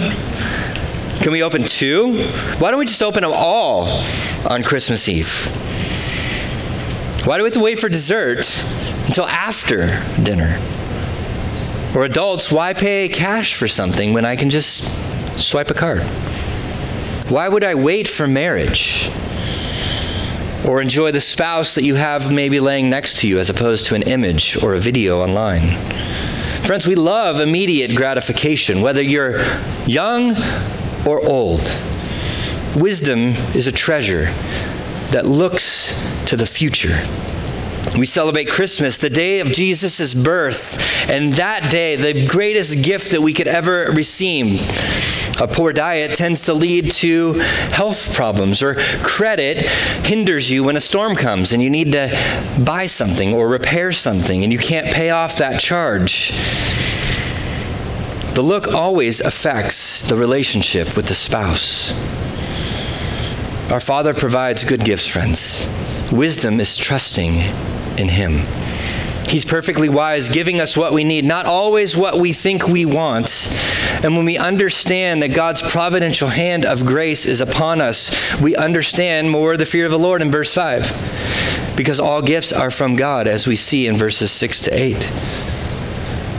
Can 1.19 1.33
we 1.33 1.43
open 1.43 1.63
two? 1.63 2.17
Why 2.59 2.71
don't 2.71 2.79
we 2.79 2.85
just 2.85 3.03
open 3.03 3.23
them 3.23 3.33
all 3.35 3.89
on 4.49 4.63
Christmas 4.63 5.09
Eve? 5.09 5.47
Why 7.25 7.35
do 7.35 7.43
we 7.43 7.47
have 7.47 7.55
to 7.55 7.59
wait 7.59 7.77
for 7.77 7.89
dessert 7.89 8.37
until 9.07 9.27
after 9.27 10.01
dinner? 10.23 10.57
Or 11.93 12.05
adults, 12.05 12.49
why 12.49 12.73
pay 12.73 13.09
cash 13.09 13.55
for 13.55 13.67
something 13.67 14.13
when 14.13 14.23
I 14.23 14.37
can 14.37 14.49
just 14.49 15.37
swipe 15.37 15.69
a 15.69 15.73
card? 15.73 16.03
Why 17.29 17.49
would 17.49 17.65
I 17.65 17.75
wait 17.75 18.07
for 18.07 18.27
marriage? 18.27 19.11
Or 20.65 20.81
enjoy 20.81 21.11
the 21.11 21.21
spouse 21.21 21.75
that 21.75 21.83
you 21.83 21.95
have 21.95 22.31
maybe 22.31 22.59
laying 22.59 22.89
next 22.89 23.17
to 23.19 23.27
you 23.27 23.39
as 23.39 23.49
opposed 23.49 23.87
to 23.87 23.95
an 23.95 24.03
image 24.03 24.61
or 24.63 24.73
a 24.73 24.79
video 24.79 25.21
online? 25.21 25.77
Friends, 26.65 26.87
we 26.87 26.95
love 26.95 27.39
immediate 27.39 27.95
gratification, 27.95 28.81
whether 28.81 29.01
you're 29.01 29.41
young 29.85 30.35
or 31.05 31.25
old. 31.25 31.61
Wisdom 32.75 33.29
is 33.55 33.67
a 33.67 33.71
treasure 33.71 34.25
that 35.11 35.25
looks 35.25 36.03
to 36.25 36.35
the 36.35 36.45
future. 36.45 36.97
We 37.97 38.05
celebrate 38.05 38.47
Christmas, 38.47 38.99
the 38.99 39.09
day 39.09 39.39
of 39.39 39.47
Jesus' 39.47 40.13
birth, 40.13 41.09
and 41.09 41.33
that 41.33 41.71
day, 41.71 41.95
the 41.95 42.27
greatest 42.27 42.83
gift 42.83 43.09
that 43.09 43.21
we 43.21 43.33
could 43.33 43.47
ever 43.47 43.91
receive. 43.91 44.61
A 45.41 45.47
poor 45.47 45.73
diet 45.73 46.15
tends 46.15 46.45
to 46.45 46.53
lead 46.53 46.91
to 46.91 47.33
health 47.71 48.13
problems, 48.13 48.61
or 48.61 48.75
credit 49.01 49.57
hinders 50.05 50.51
you 50.51 50.63
when 50.63 50.77
a 50.77 50.81
storm 50.81 51.15
comes 51.15 51.51
and 51.51 51.63
you 51.63 51.71
need 51.71 51.91
to 51.93 52.09
buy 52.63 52.85
something 52.85 53.33
or 53.33 53.47
repair 53.47 53.91
something 53.91 54.43
and 54.43 54.53
you 54.53 54.59
can't 54.59 54.87
pay 54.87 55.09
off 55.09 55.37
that 55.37 55.59
charge. 55.59 56.31
The 58.35 58.43
look 58.43 58.67
always 58.67 59.21
affects 59.21 60.07
the 60.07 60.15
relationship 60.15 60.95
with 60.95 61.07
the 61.07 61.15
spouse. 61.15 61.93
Our 63.71 63.79
Father 63.79 64.13
provides 64.13 64.65
good 64.65 64.85
gifts, 64.85 65.07
friends. 65.07 65.67
Wisdom 66.11 66.59
is 66.59 66.77
trusting 66.77 67.41
in 67.97 68.09
Him. 68.09 68.45
He's 69.27 69.43
perfectly 69.43 69.89
wise, 69.89 70.29
giving 70.29 70.61
us 70.61 70.77
what 70.77 70.93
we 70.93 71.03
need, 71.03 71.25
not 71.25 71.45
always 71.45 71.97
what 71.97 72.17
we 72.17 72.31
think 72.31 72.67
we 72.67 72.85
want. 72.85 73.49
And 74.01 74.15
when 74.15 74.25
we 74.25 74.37
understand 74.37 75.21
that 75.21 75.33
God's 75.33 75.61
providential 75.61 76.29
hand 76.29 76.65
of 76.65 76.85
grace 76.85 77.25
is 77.25 77.41
upon 77.41 77.81
us, 77.81 78.39
we 78.41 78.55
understand 78.55 79.29
more 79.29 79.57
the 79.57 79.65
fear 79.65 79.85
of 79.85 79.91
the 79.91 79.99
Lord 79.99 80.21
in 80.21 80.31
verse 80.31 80.53
5. 80.53 81.73
Because 81.75 81.99
all 81.99 82.21
gifts 82.21 82.53
are 82.53 82.71
from 82.71 82.95
God, 82.95 83.27
as 83.27 83.45
we 83.45 83.55
see 83.55 83.85
in 83.85 83.97
verses 83.97 84.31
6 84.31 84.61
to 84.61 84.71
8. 84.71 85.11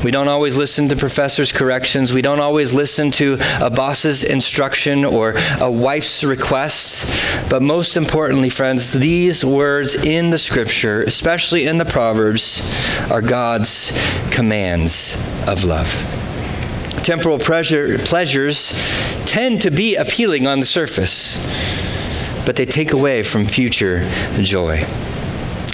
We 0.05 0.13
don't 0.13 0.29
always 0.29 0.57
listen 0.57 0.89
to 0.89 0.97
professors' 0.97 1.51
corrections. 1.51 2.13
We 2.13 2.23
don't 2.23 2.39
always 2.39 2.73
listen 2.73 3.11
to 3.13 3.37
a 3.61 3.69
boss's 3.69 4.23
instruction 4.23 5.05
or 5.05 5.35
a 5.61 5.71
wife's 5.71 6.23
request. 6.23 7.51
But 7.51 7.63
most 7.63 7.97
importantly, 7.97 8.49
friends, 8.49 8.93
these 8.93 9.45
words 9.45 9.97
in 9.97 10.31
the 10.31 10.39
scripture, 10.39 11.03
especially 11.03 11.67
in 11.67 11.79
the 11.79 11.85
Proverbs, 11.85 12.63
are 13.11 13.21
God's 13.21 13.99
commands 14.31 15.17
of 15.49 15.65
love. 15.65 15.93
Temporal 17.03 17.39
pleasure, 17.39 17.99
pleasures 17.99 18.73
tend 19.25 19.63
to 19.63 19.71
be 19.71 19.97
appealing 19.97 20.47
on 20.47 20.61
the 20.61 20.67
surface, 20.67 21.39
but 22.47 22.55
they 22.55 22.67
take 22.67 22.93
away 22.93 23.25
from 23.25 23.47
future 23.47 24.09
joy 24.39 24.85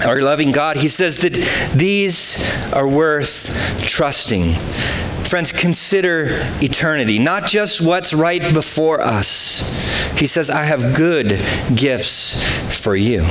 our 0.04 0.20
loving 0.20 0.52
God, 0.52 0.76
He 0.76 0.88
says 0.88 1.18
that 1.18 1.34
these 1.74 2.72
are 2.72 2.86
worth 2.86 3.84
trusting. 3.86 4.54
Friends, 5.24 5.52
consider 5.52 6.28
eternity, 6.62 7.18
not 7.18 7.46
just 7.46 7.80
what's 7.80 8.12
right 8.12 8.52
before 8.52 9.00
us. 9.00 9.62
He 10.18 10.26
says, 10.26 10.50
I 10.50 10.64
have 10.64 10.94
good 10.94 11.40
gifts 11.74 12.40
for 12.76 12.94
you. 12.94 13.24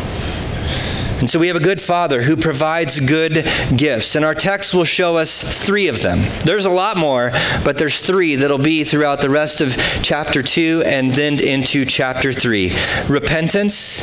And 1.24 1.30
so 1.30 1.39
we 1.39 1.48
have 1.48 1.56
a 1.56 1.62
good 1.62 1.80
Father 1.80 2.24
who 2.24 2.36
provides 2.36 3.00
good 3.00 3.48
gifts. 3.74 4.15
And 4.15 4.25
our 4.25 4.34
text 4.34 4.74
will 4.74 4.84
show 4.84 5.15
us 5.15 5.42
three 5.65 5.88
of 5.88 6.01
them. 6.01 6.20
There's 6.44 6.65
a 6.65 6.70
lot 6.70 6.98
more, 6.98 7.32
but 7.63 7.77
there's 7.77 8.01
three 8.01 8.36
that'll 8.36 8.58
be 8.58 8.84
throughout 8.84 9.22
the 9.22 9.30
rest 9.30 9.62
of 9.62 9.74
chapter 10.03 10.44
2 10.44 10.84
and 10.86 11.13
then 11.13 11.42
into 11.42 11.86
chapter 11.86 12.34
3 12.34 12.75
repentance, 13.08 14.01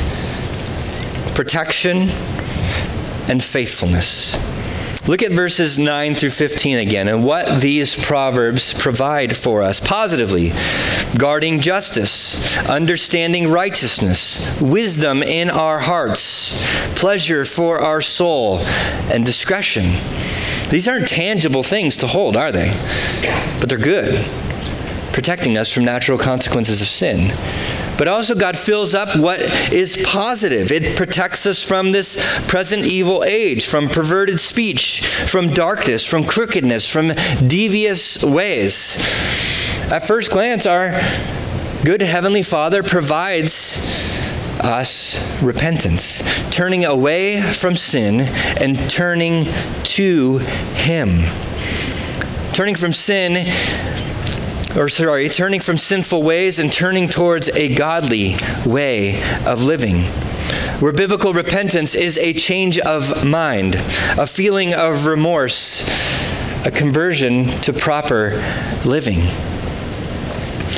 protection, 1.35 2.07
and 3.27 3.43
faithfulness. 3.43 4.37
Look 5.07 5.23
at 5.23 5.31
verses 5.31 5.79
9 5.79 6.13
through 6.15 6.29
15 6.29 6.77
again 6.77 7.07
and 7.07 7.23
what 7.23 7.59
these 7.59 7.95
proverbs 8.01 8.73
provide 8.73 9.35
for 9.35 9.63
us 9.63 9.79
positively 9.79 10.51
guarding 11.17 11.59
justice, 11.59 12.57
understanding 12.67 13.49
righteousness, 13.49 14.61
wisdom 14.61 15.23
in 15.23 15.49
our 15.49 15.79
hearts, 15.79 16.63
pleasure 16.95 17.45
for 17.45 17.79
our 17.79 17.99
soul, 17.99 18.59
and 19.11 19.25
discretion. 19.25 19.85
These 20.69 20.87
aren't 20.87 21.07
tangible 21.07 21.63
things 21.63 21.97
to 21.97 22.07
hold, 22.07 22.37
are 22.37 22.51
they? 22.51 22.71
But 23.59 23.69
they're 23.69 23.77
good, 23.77 24.23
protecting 25.11 25.57
us 25.57 25.71
from 25.71 25.83
natural 25.83 26.17
consequences 26.17 26.81
of 26.81 26.87
sin. 26.87 27.31
But 27.97 28.07
also, 28.07 28.33
God 28.35 28.57
fills 28.57 28.95
up 28.95 29.15
what 29.17 29.39
is 29.71 30.03
positive. 30.05 30.71
It 30.71 30.97
protects 30.97 31.45
us 31.45 31.63
from 31.63 31.91
this 31.91 32.17
present 32.47 32.83
evil 32.83 33.23
age, 33.23 33.65
from 33.65 33.89
perverted 33.89 34.39
speech, 34.39 35.05
from 35.05 35.51
darkness, 35.51 36.05
from 36.05 36.23
crookedness, 36.23 36.87
from 36.87 37.09
devious 37.47 38.23
ways. 38.23 38.97
At 39.91 40.07
first 40.07 40.31
glance, 40.31 40.65
our 40.65 40.91
good 41.83 42.01
Heavenly 42.01 42.43
Father 42.43 42.81
provides 42.81 44.01
us 44.61 45.41
repentance, 45.41 46.21
turning 46.51 46.85
away 46.85 47.41
from 47.41 47.75
sin 47.75 48.21
and 48.61 48.89
turning 48.89 49.45
to 49.83 50.37
Him. 50.37 51.23
Turning 52.53 52.75
from 52.75 52.93
sin 52.93 53.45
or 54.75 54.87
sorry, 54.89 55.27
turning 55.29 55.59
from 55.59 55.77
sinful 55.77 56.23
ways 56.23 56.59
and 56.59 56.71
turning 56.71 57.09
towards 57.09 57.49
a 57.49 57.73
godly 57.75 58.35
way 58.65 59.21
of 59.45 59.63
living. 59.63 60.03
Where 60.79 60.93
biblical 60.93 61.33
repentance 61.33 61.93
is 61.93 62.17
a 62.17 62.33
change 62.33 62.79
of 62.79 63.25
mind, 63.25 63.75
a 64.17 64.25
feeling 64.25 64.73
of 64.73 65.05
remorse, 65.05 65.87
a 66.65 66.71
conversion 66.71 67.47
to 67.61 67.73
proper 67.73 68.31
living. 68.85 69.19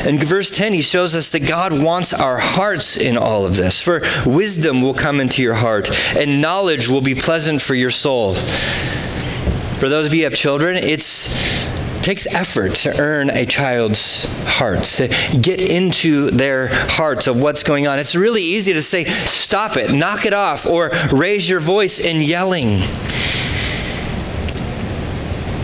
In 0.06 0.20
verse 0.20 0.52
10, 0.52 0.74
he 0.74 0.82
shows 0.82 1.16
us 1.16 1.32
that 1.32 1.48
God 1.48 1.72
wants 1.72 2.14
our 2.14 2.38
hearts 2.38 2.98
in 2.98 3.16
all 3.16 3.46
of 3.46 3.56
this. 3.56 3.80
For 3.80 4.02
wisdom 4.26 4.82
will 4.82 4.94
come 4.94 5.22
into 5.22 5.42
your 5.42 5.54
heart, 5.54 5.90
and 6.18 6.42
knowledge 6.42 6.90
will 6.90 7.02
be 7.02 7.16
pleasant 7.16 7.62
for 7.62 7.76
your 7.76 7.92
soul. 7.92 8.36
For 8.36 9.88
those 9.88 10.08
of 10.08 10.14
you 10.14 10.22
who 10.22 10.24
have 10.26 10.36
children, 10.36 10.76
it's 10.76 11.63
takes 12.04 12.28
effort 12.28 12.76
to 12.76 13.00
earn 13.00 13.30
a 13.30 13.46
child's 13.46 14.26
heart, 14.46 14.84
to 14.84 15.08
get 15.40 15.62
into 15.62 16.30
their 16.32 16.68
hearts 16.68 17.28
of 17.28 17.42
what's 17.42 17.64
going 17.64 17.88
on. 17.88 17.98
It's 17.98 18.16
really 18.16 18.42
easy 18.42 18.74
to 18.74 18.82
say, 18.82 19.06
stop 19.06 19.78
it, 19.78 19.92
knock 19.94 20.26
it 20.26 20.34
off, 20.34 20.66
or 20.66 20.92
raise 21.12 21.50
your 21.50 21.62
voice 21.62 22.00
in 22.00 22.22
yelling. 22.22 22.82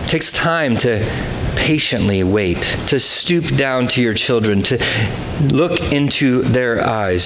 It 0.02 0.08
takes 0.08 0.32
time 0.32 0.76
to 0.78 1.06
patiently 1.56 2.24
wait, 2.24 2.62
to 2.88 2.98
stoop 2.98 3.44
down 3.56 3.86
to 3.88 4.02
your 4.02 4.14
children, 4.14 4.62
to 4.62 4.82
look 5.52 5.92
into 5.92 6.40
their 6.42 6.82
eyes, 6.82 7.24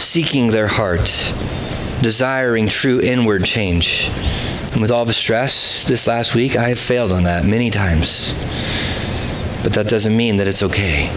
seeking 0.00 0.48
their 0.48 0.68
heart, 0.68 1.32
desiring 2.02 2.66
true 2.68 3.00
inward 3.00 3.44
change. 3.44 4.10
With 4.80 4.90
all 4.90 5.06
the 5.06 5.14
stress 5.14 5.84
this 5.84 6.06
last 6.06 6.34
week, 6.34 6.54
I 6.54 6.68
have 6.68 6.78
failed 6.78 7.10
on 7.10 7.22
that 7.22 7.46
many 7.46 7.70
times. 7.70 8.34
But 9.62 9.72
that 9.72 9.88
doesn't 9.88 10.14
mean 10.14 10.36
that 10.36 10.46
it's 10.46 10.62
okay. 10.62 11.08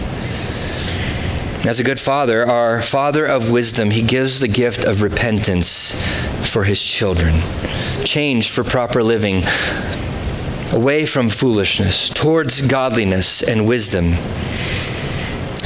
As 1.68 1.78
a 1.78 1.84
good 1.84 2.00
father, 2.00 2.46
our 2.46 2.80
father 2.80 3.26
of 3.26 3.50
wisdom, 3.50 3.90
he 3.90 4.00
gives 4.00 4.40
the 4.40 4.48
gift 4.48 4.84
of 4.84 5.02
repentance 5.02 6.00
for 6.50 6.64
his 6.64 6.82
children, 6.82 7.34
change 8.02 8.48
for 8.48 8.64
proper 8.64 9.02
living, 9.02 9.44
away 10.72 11.04
from 11.04 11.28
foolishness, 11.28 12.08
towards 12.08 12.66
godliness 12.66 13.42
and 13.42 13.68
wisdom. 13.68 14.14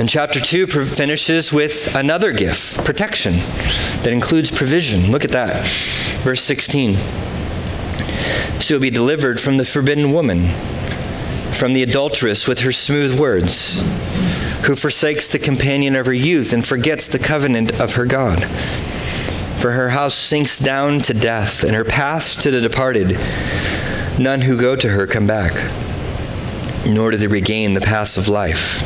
And 0.01 0.09
chapter 0.09 0.41
2 0.41 0.67
finishes 0.67 1.53
with 1.53 1.95
another 1.95 2.33
gift, 2.33 2.85
protection, 2.85 3.35
that 4.03 4.09
includes 4.09 4.51
provision. 4.51 5.13
Look 5.13 5.25
at 5.25 5.31
that. 5.31 5.65
Verse 6.25 6.43
16 6.43 6.97
she 8.61 8.73
will 8.73 8.80
be 8.80 8.90
delivered 8.90 9.40
from 9.40 9.56
the 9.56 9.64
forbidden 9.64 10.12
woman, 10.12 10.49
from 11.52 11.73
the 11.73 11.82
adulteress 11.82 12.49
with 12.49 12.61
her 12.61 12.73
smooth 12.73 13.18
words, 13.18 13.80
who 14.66 14.75
forsakes 14.75 15.28
the 15.28 15.38
companion 15.38 15.94
of 15.94 16.06
her 16.06 16.12
youth 16.12 16.52
and 16.52 16.66
forgets 16.66 17.06
the 17.08 17.18
covenant 17.18 17.80
of 17.80 17.96
her 17.96 18.06
God. 18.06 18.44
For 19.61 19.73
her 19.73 19.90
house 19.90 20.14
sinks 20.14 20.58
down 20.58 21.00
to 21.02 21.14
death, 21.14 21.64
and 21.64 21.75
her 21.75 21.84
path 21.84 22.40
to 22.42 22.50
the 22.50 22.61
departed. 22.61 23.18
None 24.18 24.42
who 24.42 24.58
go 24.58 24.76
to 24.76 24.88
her 24.88 25.06
come 25.06 25.26
back, 25.26 25.52
nor 26.87 27.11
do 27.11 27.16
they 27.16 27.26
regain 27.26 27.75
the 27.75 27.80
paths 27.80 28.16
of 28.16 28.28
life. 28.28 28.82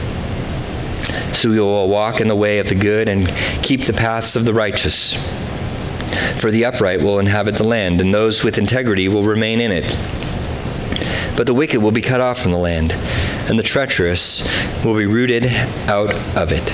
So 1.35 1.51
we 1.51 1.61
will 1.61 1.89
walk 1.89 2.21
in 2.21 2.29
the 2.29 2.35
way 2.35 2.59
of 2.59 2.69
the 2.69 2.75
good 2.75 3.09
and 3.09 3.29
keep 3.63 3.83
the 3.83 3.93
paths 3.93 4.35
of 4.37 4.45
the 4.45 4.53
righteous. 4.53 5.17
For 6.39 6.51
the 6.51 6.65
upright 6.65 7.03
will 7.03 7.19
inhabit 7.19 7.57
the 7.57 7.65
land, 7.65 8.01
and 8.01 8.15
those 8.15 8.45
with 8.45 8.59
integrity 8.59 9.09
will 9.09 9.25
remain 9.25 9.61
in 9.61 9.73
it. 9.73 9.97
But 11.37 11.47
the 11.47 11.55
wicked 11.55 11.81
will 11.81 11.93
be 11.93 12.01
cut 12.01 12.21
off 12.21 12.41
from 12.41 12.53
the 12.53 12.59
land, 12.59 12.93
and 13.49 13.59
the 13.59 13.63
treacherous 13.63 14.43
will 14.85 14.97
be 14.97 15.07
rooted 15.07 15.47
out 15.87 16.15
of 16.37 16.53
it. 16.53 16.69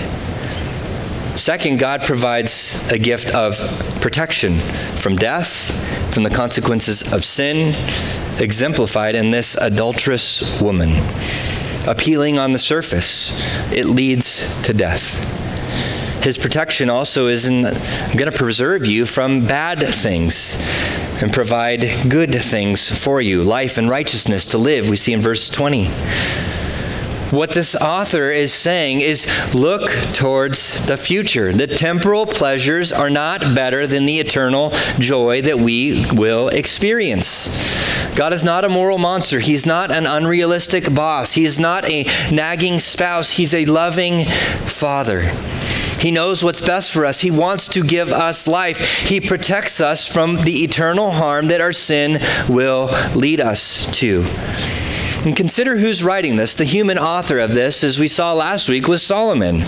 Second, 1.38 1.80
God 1.80 2.02
provides 2.02 2.90
a 2.92 2.98
gift 2.98 3.34
of 3.34 3.58
protection 4.00 4.58
from 4.96 5.16
death, 5.16 5.72
from 6.14 6.22
the 6.22 6.30
consequences 6.30 7.12
of 7.12 7.24
sin, 7.24 7.74
exemplified 8.40 9.14
in 9.14 9.32
this 9.32 9.54
adulterous 9.56 10.60
woman. 10.60 10.90
Appealing 11.86 12.38
on 12.38 12.52
the 12.52 12.58
surface, 12.58 13.38
it 13.72 13.84
leads 13.84 14.62
to 14.62 14.72
death. 14.72 15.43
His 16.24 16.38
protection 16.38 16.88
also 16.88 17.26
is 17.26 17.44
in, 17.44 17.64
going 17.64 18.30
to 18.30 18.32
preserve 18.32 18.86
you 18.86 19.04
from 19.04 19.44
bad 19.44 19.80
things 19.94 20.56
and 21.22 21.30
provide 21.30 22.08
good 22.08 22.42
things 22.42 22.88
for 22.88 23.20
you, 23.20 23.44
life 23.44 23.76
and 23.76 23.90
righteousness 23.90 24.46
to 24.46 24.56
live, 24.56 24.88
we 24.88 24.96
see 24.96 25.12
in 25.12 25.20
verse 25.20 25.50
20. 25.50 25.88
What 27.30 27.50
this 27.50 27.74
author 27.74 28.30
is 28.30 28.54
saying 28.54 29.02
is 29.02 29.26
look 29.54 29.90
towards 30.14 30.86
the 30.86 30.96
future. 30.96 31.52
The 31.52 31.66
temporal 31.66 32.24
pleasures 32.24 32.90
are 32.90 33.10
not 33.10 33.40
better 33.54 33.86
than 33.86 34.06
the 34.06 34.18
eternal 34.18 34.70
joy 34.98 35.42
that 35.42 35.58
we 35.58 36.06
will 36.14 36.48
experience. 36.48 37.48
God 38.14 38.32
is 38.32 38.44
not 38.44 38.64
a 38.64 38.70
moral 38.70 38.96
monster. 38.96 39.40
He's 39.40 39.66
not 39.66 39.90
an 39.90 40.06
unrealistic 40.06 40.94
boss. 40.94 41.32
He 41.32 41.44
is 41.44 41.60
not 41.60 41.84
a 41.84 42.06
nagging 42.32 42.78
spouse. 42.78 43.32
He's 43.32 43.52
a 43.52 43.66
loving 43.66 44.24
father. 44.24 45.30
He 46.00 46.10
knows 46.10 46.44
what's 46.44 46.60
best 46.60 46.92
for 46.92 47.04
us. 47.04 47.20
He 47.20 47.30
wants 47.30 47.68
to 47.68 47.82
give 47.82 48.12
us 48.12 48.46
life. 48.46 49.00
He 49.08 49.20
protects 49.20 49.80
us 49.80 50.06
from 50.06 50.42
the 50.42 50.64
eternal 50.64 51.12
harm 51.12 51.48
that 51.48 51.60
our 51.60 51.72
sin 51.72 52.20
will 52.48 52.90
lead 53.14 53.40
us 53.40 53.90
to. 53.98 54.24
And 55.24 55.34
consider 55.34 55.78
who's 55.78 56.04
writing 56.04 56.36
this. 56.36 56.54
The 56.54 56.64
human 56.64 56.98
author 56.98 57.38
of 57.38 57.54
this, 57.54 57.82
as 57.82 57.98
we 57.98 58.08
saw 58.08 58.34
last 58.34 58.68
week, 58.68 58.86
was 58.86 59.02
Solomon. 59.02 59.62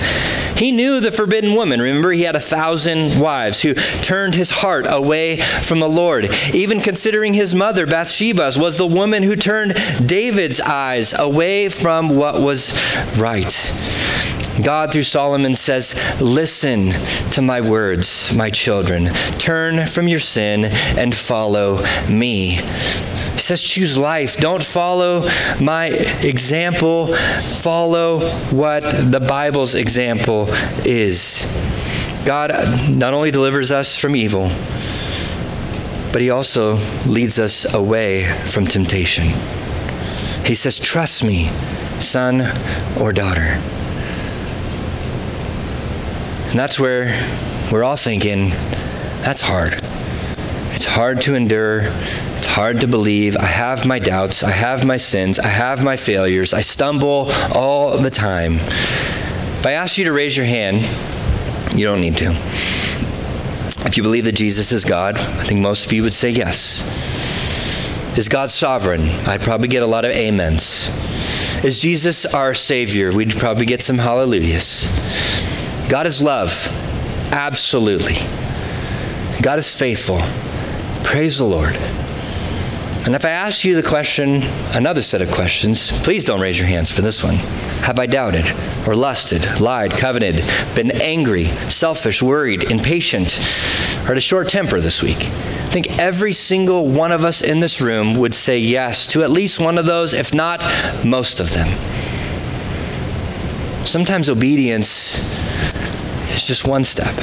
He 0.57 0.71
knew 0.71 1.01
the 1.01 1.13
forbidden 1.13 1.55
woman. 1.55 1.81
Remember, 1.81 2.13
he 2.13 2.23
had 2.23 2.37
a 2.37 2.41
thousand 2.41 3.19
wives 3.19 3.63
who 3.63 3.73
turned 3.75 4.35
his 4.35 4.51
heart 4.51 4.87
away 4.87 5.37
from 5.39 5.81
the 5.81 5.89
Lord. 5.89 6.31
Even 6.53 6.81
considering 6.83 7.33
his 7.33 7.55
mother, 7.55 7.87
Bathsheba, 7.87 8.53
was 8.57 8.77
the 8.77 8.87
woman 8.87 9.23
who 9.23 9.35
turned 9.35 9.75
David's 10.05 10.61
eyes 10.61 11.19
away 11.19 11.71
from 11.71 12.11
what 12.17 12.41
was 12.41 12.73
right. 13.19 13.53
God, 14.63 14.93
through 14.93 15.03
Solomon, 15.03 15.55
says, 15.55 16.21
Listen 16.21 16.93
to 17.33 17.43
my 17.43 17.61
words, 17.61 18.35
my 18.35 18.51
children. 18.51 19.07
Turn 19.39 19.87
from 19.87 20.09
your 20.09 20.19
sin 20.19 20.67
and 20.97 21.15
follow 21.15 21.85
me. 22.09 22.61
He 23.37 23.39
says, 23.39 23.63
Choose 23.63 23.99
life. 23.99 24.39
Don't 24.39 24.63
follow 24.63 25.29
my 25.61 25.89
example. 26.23 27.15
Follow 27.15 28.31
what 28.51 28.83
the 28.83 29.21
Bible's 29.21 29.75
example 29.75 30.47
is. 30.87 31.45
God 32.25 32.51
not 32.91 33.13
only 33.13 33.31
delivers 33.31 33.71
us 33.71 33.95
from 33.95 34.17
evil, 34.17 34.49
but 36.13 36.23
He 36.23 36.31
also 36.31 36.79
leads 37.07 37.39
us 37.39 37.75
away 37.75 38.25
from 38.25 38.67
temptation. 38.67 39.25
He 40.47 40.55
says, 40.55 40.79
Trust 40.79 41.23
me, 41.23 41.49
son 42.01 42.41
or 42.99 43.13
daughter. 43.13 43.61
And 46.51 46.59
that's 46.59 46.79
where 46.79 47.07
we're 47.71 47.85
all 47.85 47.97
thinking, 47.97 48.51
that's 49.23 49.41
hard. 49.41 49.75
It's 50.75 50.85
hard 50.85 51.23
to 51.23 51.35
endure. 51.35 51.81
It's 52.39 52.47
hard 52.47 52.81
to 52.81 52.87
believe. 52.87 53.37
I 53.37 53.47
have 53.47 53.87
my 53.87 53.99
doubts. 53.99 54.45
I 54.45 54.51
have 54.51 54.85
my 54.85 54.97
sins. 54.97 55.39
I 55.39 55.49
have 55.49 55.83
my 55.83 55.97
failures. 55.97 56.55
I 56.55 56.61
stumble 56.61 57.31
all 57.53 57.99
the 57.99 58.11
time. 58.11 58.55
If 58.55 59.67
I 59.67 59.73
ask 59.73 59.99
you 59.99 60.05
to 60.05 60.13
raise 60.13 60.37
your 60.37 60.47
hand, 60.47 60.83
you 61.77 61.85
don't 61.85 62.01
need 62.01 62.17
to. 62.19 62.31
If 63.87 63.97
you 63.97 64.03
believe 64.03 64.25
that 64.25 64.33
Jesus 64.33 64.73
is 64.73 64.85
God, 64.85 65.17
I 65.17 65.45
think 65.45 65.61
most 65.61 65.87
of 65.87 65.93
you 65.93 66.03
would 66.03 66.15
say 66.15 66.31
yes. 66.31 66.85
Is 68.17 68.29
God 68.29 68.51
sovereign? 68.51 69.09
I'd 69.27 69.43
probably 69.43 69.69
get 69.69 69.83
a 69.83 69.87
lot 69.87 70.05
of 70.05 70.13
amens. 70.13 70.89
Is 71.65 71.81
Jesus 71.81 72.25
our 72.27 72.55
Savior? 72.55 73.13
We'd 73.13 73.37
probably 73.37 73.67
get 73.67 73.83
some 73.83 73.99
hallelujahs. 73.99 74.87
God 75.89 76.07
is 76.07 76.21
love. 76.21 76.67
Absolutely. 77.33 78.17
God 79.41 79.59
is 79.59 79.73
faithful. 79.73 80.19
Praise 81.05 81.39
the 81.39 81.45
Lord. 81.45 81.77
And 83.07 83.15
if 83.15 83.25
I 83.25 83.31
ask 83.31 83.65
you 83.65 83.77
the 83.77 83.89
question, 83.89 84.43
another 84.75 85.01
set 85.01 85.23
of 85.23 85.31
questions, 85.31 85.93
please 86.03 86.25
don't 86.25 86.41
raise 86.41 86.59
your 86.59 86.67
hands 86.67 86.91
for 86.91 87.03
this 87.03 87.23
one. 87.23 87.37
Have 87.85 88.01
I 88.01 88.07
doubted 88.07 88.47
or 88.89 88.97
lusted, 88.97 89.61
lied, 89.61 89.93
coveted, 89.93 90.45
been 90.75 90.91
angry, 90.91 91.45
selfish, 91.71 92.21
worried, 92.21 92.65
impatient, 92.65 93.39
or 94.03 94.09
had 94.09 94.17
a 94.17 94.21
short 94.21 94.49
temper 94.49 94.81
this 94.81 95.05
week? 95.05 95.19
I 95.19 95.69
think 95.71 96.01
every 96.01 96.33
single 96.33 96.89
one 96.89 97.13
of 97.13 97.25
us 97.25 97.43
in 97.43 97.61
this 97.61 97.81
room 97.81 98.15
would 98.15 98.35
say 98.35 98.59
yes 98.59 99.07
to 99.09 99.23
at 99.23 99.31
least 99.31 99.61
one 99.61 99.79
of 99.79 99.87
those, 99.87 100.13
if 100.13 100.35
not 100.35 100.65
most 101.05 101.39
of 101.39 101.53
them. 101.53 101.69
Sometimes 103.87 104.29
obedience 104.29 105.46
is 106.37 106.47
just 106.47 106.67
one 106.67 106.85
step. 106.85 107.15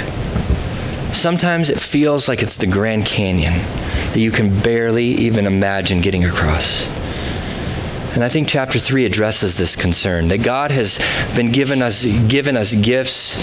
Sometimes 1.13 1.69
it 1.69 1.79
feels 1.79 2.27
like 2.27 2.41
it's 2.41 2.57
the 2.57 2.67
Grand 2.67 3.05
Canyon 3.05 3.53
that 3.53 4.19
you 4.19 4.31
can 4.31 4.59
barely 4.61 5.05
even 5.05 5.45
imagine 5.45 6.01
getting 6.01 6.25
across. 6.25 6.87
And 8.15 8.23
I 8.23 8.29
think 8.29 8.47
chapter 8.47 8.77
3 8.77 9.05
addresses 9.05 9.57
this 9.57 9.75
concern 9.75 10.27
that 10.27 10.43
God 10.43 10.71
has 10.71 10.99
been 11.35 11.51
given 11.51 11.81
us 11.81 12.05
given 12.27 12.57
us 12.57 12.73
gifts 12.75 13.39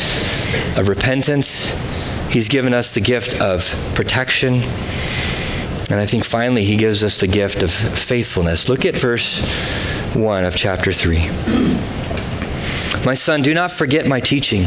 of 0.78 0.88
repentance. 0.88 1.70
He's 2.30 2.48
given 2.48 2.72
us 2.72 2.92
the 2.92 3.00
gift 3.00 3.40
of 3.40 3.64
protection. 3.94 4.62
And 5.90 5.98
I 5.98 6.06
think 6.06 6.24
finally 6.24 6.64
he 6.64 6.76
gives 6.76 7.02
us 7.02 7.18
the 7.18 7.26
gift 7.26 7.62
of 7.62 7.72
faithfulness. 7.72 8.68
Look 8.68 8.86
at 8.86 8.96
verse 8.96 9.44
1 10.14 10.44
of 10.44 10.54
chapter 10.54 10.92
3. 10.92 11.18
My 13.04 13.14
son, 13.14 13.42
do 13.42 13.54
not 13.54 13.72
forget 13.72 14.06
my 14.06 14.20
teaching 14.20 14.66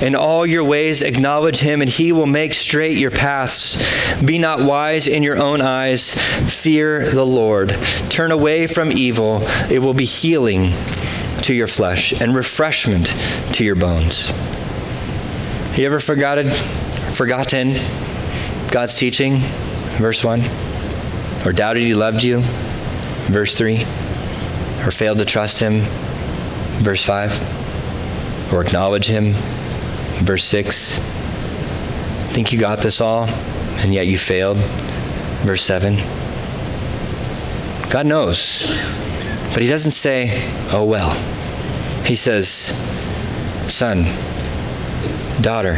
In 0.00 0.14
all 0.14 0.46
your 0.46 0.64
ways, 0.64 1.02
acknowledge 1.02 1.60
him, 1.60 1.80
and 1.80 1.90
he 1.90 2.12
will 2.12 2.26
make 2.26 2.54
straight 2.54 2.98
your 2.98 3.10
paths. 3.10 4.22
Be 4.22 4.38
not 4.38 4.60
wise 4.60 5.06
in 5.06 5.22
your 5.22 5.40
own 5.42 5.60
eyes. 5.60 6.12
Fear 6.12 7.10
the 7.10 7.24
Lord. 7.24 7.70
Turn 8.10 8.32
away 8.32 8.66
from 8.66 8.92
evil. 8.92 9.40
It 9.70 9.80
will 9.80 9.94
be 9.94 10.04
healing 10.04 10.72
to 11.42 11.54
your 11.54 11.66
flesh 11.66 12.18
and 12.20 12.34
refreshment 12.34 13.06
to 13.54 13.64
your 13.64 13.76
bones. 13.76 14.32
You 15.76 15.86
ever 15.86 16.00
forgotten, 16.00 16.50
forgotten 16.50 17.74
God's 18.70 18.96
teaching? 18.96 19.38
Verse 19.98 20.24
1. 20.24 20.42
Or 21.46 21.52
doubted 21.52 21.82
he 21.82 21.94
loved 21.94 22.22
you? 22.22 22.40
Verse 23.26 23.56
3. 23.56 23.82
Or 24.86 24.90
failed 24.90 25.18
to 25.18 25.24
trust 25.24 25.60
him? 25.60 25.80
Verse 26.82 27.02
5. 27.04 28.52
Or 28.52 28.62
acknowledge 28.62 29.06
him? 29.06 29.34
Verse 30.22 30.44
6 30.44 30.98
Think 32.32 32.52
you 32.52 32.58
got 32.58 32.80
this 32.80 33.00
all, 33.00 33.28
and 33.78 33.94
yet 33.94 34.06
you 34.06 34.18
failed. 34.18 34.58
Verse 35.46 35.62
7 35.62 35.96
God 37.90 38.06
knows, 38.06 38.66
but 39.52 39.62
He 39.62 39.68
doesn't 39.68 39.92
say, 39.92 40.30
oh 40.72 40.84
well. 40.84 41.12
He 42.04 42.16
says, 42.16 42.48
Son, 43.68 44.04
daughter, 45.40 45.76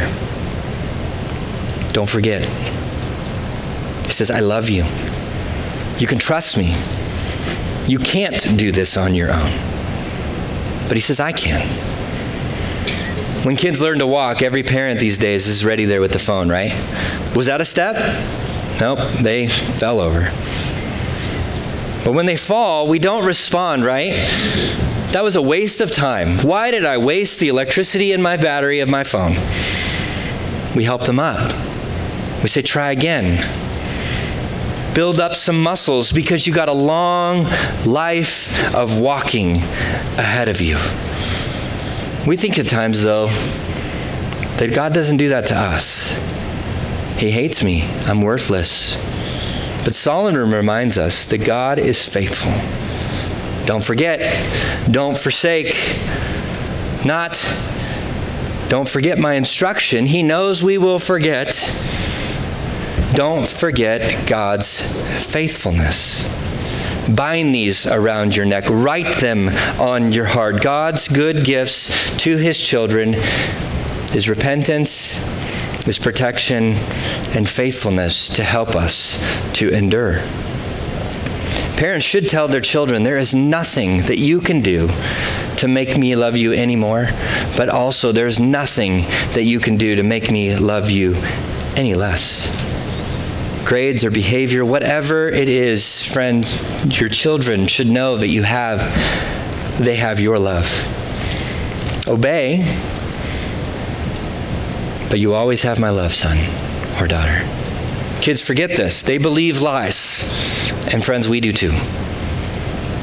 don't 1.93 2.09
forget. 2.09 2.45
He 4.05 4.11
says, 4.11 4.29
I 4.29 4.39
love 4.39 4.69
you. 4.69 4.83
You 5.99 6.07
can 6.07 6.19
trust 6.19 6.57
me. 6.57 6.75
You 7.87 7.99
can't 7.99 8.57
do 8.57 8.71
this 8.71 8.97
on 8.97 9.15
your 9.15 9.31
own. 9.31 9.51
But 10.87 10.95
he 10.95 10.99
says, 10.99 11.19
I 11.19 11.31
can. 11.31 11.65
When 13.47 13.55
kids 13.55 13.79
learn 13.79 13.99
to 13.99 14.07
walk, 14.07 14.41
every 14.41 14.61
parent 14.61 14.99
these 14.99 15.17
days 15.17 15.47
is 15.47 15.63
ready 15.63 15.85
there 15.85 16.01
with 16.01 16.11
the 16.11 16.19
phone, 16.19 16.49
right? 16.49 16.73
Was 17.33 17.45
that 17.45 17.61
a 17.61 17.63
step? 17.63 17.95
Nope, 18.81 18.99
they 19.21 19.47
fell 19.47 20.01
over. 20.01 20.23
But 22.03 22.11
when 22.11 22.25
they 22.25 22.35
fall, 22.35 22.89
we 22.89 22.99
don't 22.99 23.25
respond, 23.25 23.85
right? 23.85 24.11
That 25.13 25.21
was 25.23 25.37
a 25.37 25.41
waste 25.41 25.79
of 25.79 25.93
time. 25.93 26.39
Why 26.39 26.71
did 26.71 26.83
I 26.83 26.97
waste 26.97 27.39
the 27.39 27.47
electricity 27.47 28.11
in 28.11 28.21
my 28.21 28.35
battery 28.35 28.81
of 28.81 28.89
my 28.89 29.05
phone? 29.05 29.35
We 30.75 30.83
help 30.83 31.05
them 31.05 31.17
up. 31.17 31.41
We 32.43 32.49
say, 32.49 32.61
try 32.61 32.91
again. 32.91 33.37
Build 34.93 35.21
up 35.21 35.37
some 35.37 35.63
muscles 35.63 36.11
because 36.11 36.47
you 36.47 36.53
got 36.53 36.67
a 36.67 36.73
long 36.73 37.45
life 37.85 38.75
of 38.75 38.99
walking 38.99 39.55
ahead 40.17 40.49
of 40.49 40.59
you. 40.59 40.75
We 42.27 42.35
think 42.35 42.59
at 42.59 42.67
times, 42.67 43.03
though, 43.03 43.27
that 44.57 44.73
God 44.73 44.93
doesn't 44.93 45.15
do 45.15 45.29
that 45.29 45.45
to 45.47 45.55
us. 45.55 46.17
He 47.17 47.31
hates 47.31 47.63
me. 47.63 47.87
I'm 48.05 48.21
worthless. 48.21 48.97
But 49.85 49.95
Solomon 49.95 50.51
reminds 50.51 50.97
us 50.97 51.29
that 51.29 51.45
God 51.45 51.79
is 51.79 52.05
faithful. 52.05 52.51
Don't 53.65 53.81
forget. 53.81 54.19
Don't 54.91 55.17
forsake. 55.17 55.73
Not, 57.05 57.37
don't 58.67 58.89
forget 58.89 59.17
my 59.17 59.35
instruction. 59.35 60.05
He 60.05 60.21
knows 60.21 60.61
we 60.61 60.77
will 60.77 60.99
forget. 60.99 61.55
Don't 63.13 63.47
forget 63.47 64.27
God's 64.27 64.81
faithfulness. 65.31 66.27
Bind 67.15 67.55
these 67.55 67.87
around 67.87 68.35
your 68.35 68.45
neck, 68.45 68.65
write 68.69 69.19
them 69.19 69.47
on 69.79 70.11
your 70.11 70.25
heart. 70.25 70.61
God's 70.61 71.07
good 71.07 71.45
gifts 71.45 72.17
to 72.23 72.35
his 72.35 72.59
children 72.59 73.15
is 74.13 74.27
repentance, 74.27 75.25
is 75.87 75.97
protection, 75.97 76.73
and 77.33 77.47
faithfulness 77.47 78.27
to 78.35 78.43
help 78.43 78.75
us 78.75 79.23
to 79.53 79.69
endure. 79.69 80.19
Parents 81.77 82.05
should 82.05 82.29
tell 82.29 82.47
their 82.47 82.59
children 82.59 83.03
there 83.03 83.17
is 83.17 83.33
nothing 83.33 84.01
that 84.03 84.17
you 84.17 84.41
can 84.41 84.59
do 84.61 84.89
to 85.57 85.67
make 85.67 85.97
me 85.97 86.15
love 86.15 86.35
you 86.35 86.51
anymore, 86.51 87.07
but 87.55 87.69
also 87.69 88.11
there's 88.11 88.39
nothing 88.39 89.03
that 89.33 89.43
you 89.43 89.59
can 89.59 89.77
do 89.77 89.95
to 89.95 90.03
make 90.03 90.29
me 90.29 90.57
love 90.57 90.89
you 90.89 91.15
any 91.75 91.93
less 91.93 92.66
grades 93.67 94.05
or 94.05 94.09
behavior, 94.09 94.63
whatever 94.63 95.27
it 95.27 95.49
is, 95.49 96.01
friend, 96.01 96.45
your 96.85 97.09
children 97.09 97.67
should 97.67 97.87
know 97.87 98.15
that 98.15 98.29
you 98.29 98.43
have, 98.43 98.79
they 99.77 99.97
have 99.97 100.21
your 100.21 100.39
love. 100.39 100.65
Obey, 102.07 102.59
but 105.09 105.19
you 105.19 105.33
always 105.33 105.63
have 105.63 105.77
my 105.81 105.89
love, 105.89 106.13
son 106.13 106.37
or 107.01 107.07
daughter. 107.07 107.45
Kids, 108.21 108.41
forget 108.41 108.69
this. 108.69 109.03
They 109.03 109.17
believe 109.17 109.61
lies. 109.61 110.23
And 110.93 111.03
friends, 111.03 111.27
we 111.27 111.41
do 111.41 111.51
too. 111.51 111.71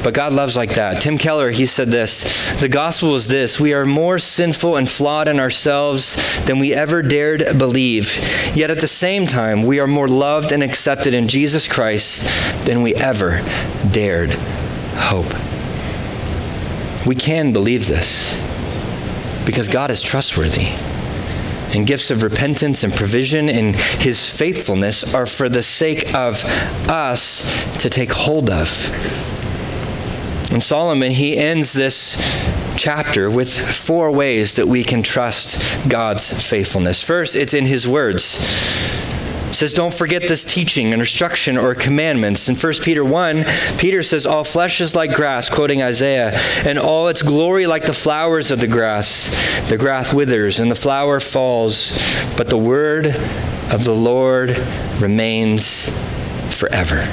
But 0.05 0.13
God 0.13 0.33
loves 0.33 0.55
like 0.55 0.75
that. 0.75 1.01
Tim 1.01 1.17
Keller, 1.17 1.49
he 1.49 1.65
said 1.65 1.87
this 1.87 2.61
The 2.61 2.69
gospel 2.69 3.15
is 3.15 3.27
this 3.27 3.59
we 3.59 3.73
are 3.73 3.85
more 3.85 4.19
sinful 4.19 4.75
and 4.75 4.87
flawed 4.87 5.27
in 5.27 5.39
ourselves 5.39 6.45
than 6.45 6.59
we 6.59 6.75
ever 6.75 7.01
dared 7.01 7.57
believe. 7.57 8.15
Yet 8.55 8.69
at 8.69 8.81
the 8.81 8.87
same 8.87 9.25
time, 9.25 9.63
we 9.63 9.79
are 9.79 9.87
more 9.87 10.07
loved 10.07 10.51
and 10.51 10.61
accepted 10.61 11.15
in 11.15 11.27
Jesus 11.27 11.67
Christ 11.67 12.67
than 12.67 12.83
we 12.83 12.93
ever 12.93 13.41
dared 13.91 14.29
hope. 14.93 15.25
We 17.07 17.15
can 17.15 17.51
believe 17.51 17.87
this 17.87 18.39
because 19.43 19.67
God 19.67 19.89
is 19.89 20.03
trustworthy. 20.03 20.67
And 21.75 21.87
gifts 21.87 22.11
of 22.11 22.21
repentance 22.21 22.83
and 22.83 22.93
provision 22.93 23.49
and 23.49 23.75
his 23.75 24.29
faithfulness 24.29 25.15
are 25.15 25.25
for 25.25 25.49
the 25.49 25.63
sake 25.63 26.13
of 26.13 26.45
us 26.87 27.75
to 27.79 27.89
take 27.89 28.11
hold 28.11 28.51
of. 28.51 29.25
And 30.55 30.63
Solomon, 30.63 31.11
he 31.11 31.35
ends 31.35 31.73
this 31.73 32.15
chapter 32.77 33.29
with 33.29 33.51
four 33.51 34.09
ways 34.09 34.55
that 34.55 34.69
we 34.69 34.85
can 34.85 35.03
trust 35.03 35.89
God's 35.89 36.47
faithfulness. 36.47 37.03
First, 37.03 37.35
it's 37.35 37.53
in 37.53 37.65
his 37.65 37.85
words. 37.85 38.41
It 39.49 39.53
says, 39.53 39.73
Don't 39.73 39.93
forget 39.93 40.29
this 40.29 40.45
teaching 40.45 40.93
and 40.93 41.01
instruction 41.01 41.57
or 41.57 41.75
commandments. 41.75 42.47
In 42.47 42.55
1 42.55 42.73
Peter 42.81 43.03
1, 43.03 43.43
Peter 43.77 44.01
says, 44.01 44.25
All 44.25 44.45
flesh 44.45 44.79
is 44.79 44.95
like 44.95 45.13
grass, 45.13 45.49
quoting 45.49 45.83
Isaiah, 45.83 46.39
and 46.65 46.79
all 46.79 47.09
its 47.09 47.21
glory 47.21 47.67
like 47.67 47.83
the 47.83 47.91
flowers 47.91 48.49
of 48.49 48.61
the 48.61 48.67
grass. 48.69 49.27
The 49.69 49.77
grass 49.77 50.13
withers 50.13 50.61
and 50.61 50.71
the 50.71 50.75
flower 50.75 51.19
falls, 51.19 52.01
but 52.37 52.49
the 52.49 52.57
word 52.57 53.07
of 53.07 53.83
the 53.83 53.93
Lord 53.93 54.57
remains 55.01 55.89
forever. 56.57 57.05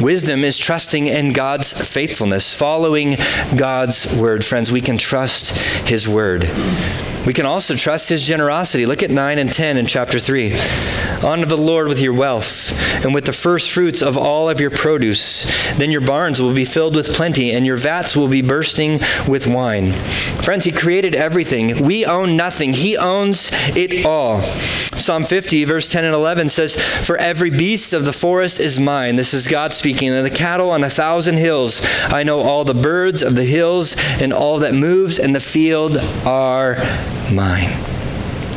Wisdom 0.00 0.44
is 0.44 0.56
trusting 0.56 1.06
in 1.06 1.32
God's 1.32 1.72
faithfulness, 1.72 2.52
following 2.52 3.16
God's 3.56 4.16
word. 4.16 4.44
Friends, 4.44 4.72
we 4.72 4.80
can 4.80 4.96
trust 4.96 5.56
His 5.88 6.08
word. 6.08 6.48
We 7.26 7.34
can 7.34 7.44
also 7.44 7.76
trust 7.76 8.08
his 8.08 8.26
generosity. 8.26 8.86
Look 8.86 9.02
at 9.02 9.10
9 9.10 9.38
and 9.38 9.52
10 9.52 9.76
in 9.76 9.84
chapter 9.84 10.18
3. 10.18 10.52
Honor 11.22 11.44
the 11.44 11.56
Lord 11.56 11.88
with 11.88 12.00
your 12.00 12.14
wealth 12.14 13.04
and 13.04 13.14
with 13.14 13.26
the 13.26 13.32
first 13.32 13.70
fruits 13.70 14.00
of 14.00 14.16
all 14.16 14.48
of 14.48 14.58
your 14.58 14.70
produce. 14.70 15.44
Then 15.76 15.90
your 15.90 16.00
barns 16.00 16.40
will 16.40 16.54
be 16.54 16.64
filled 16.64 16.96
with 16.96 17.12
plenty 17.12 17.52
and 17.52 17.66
your 17.66 17.76
vats 17.76 18.16
will 18.16 18.28
be 18.28 18.40
bursting 18.40 19.00
with 19.28 19.46
wine. 19.46 19.92
Friends, 19.92 20.64
he 20.64 20.72
created 20.72 21.14
everything. 21.14 21.84
We 21.84 22.06
own 22.06 22.36
nothing, 22.36 22.72
he 22.72 22.96
owns 22.96 23.50
it 23.76 24.06
all. 24.06 24.40
Psalm 24.40 25.24
50, 25.24 25.64
verse 25.64 25.90
10 25.90 26.04
and 26.04 26.14
11 26.14 26.48
says, 26.48 26.74
For 26.74 27.16
every 27.18 27.50
beast 27.50 27.92
of 27.92 28.04
the 28.04 28.12
forest 28.12 28.58
is 28.58 28.80
mine. 28.80 29.16
This 29.16 29.34
is 29.34 29.46
God 29.46 29.72
speaking. 29.72 30.10
And 30.10 30.24
the 30.26 30.30
cattle 30.30 30.70
on 30.70 30.84
a 30.84 30.90
thousand 30.90 31.36
hills. 31.36 31.80
I 32.06 32.22
know 32.22 32.40
all 32.40 32.64
the 32.64 32.74
birds 32.74 33.22
of 33.22 33.36
the 33.36 33.44
hills 33.44 33.94
and 34.20 34.32
all 34.32 34.58
that 34.60 34.74
moves 34.74 35.18
in 35.18 35.32
the 35.32 35.40
field 35.40 35.96
are 36.26 36.76
mine. 37.32 37.70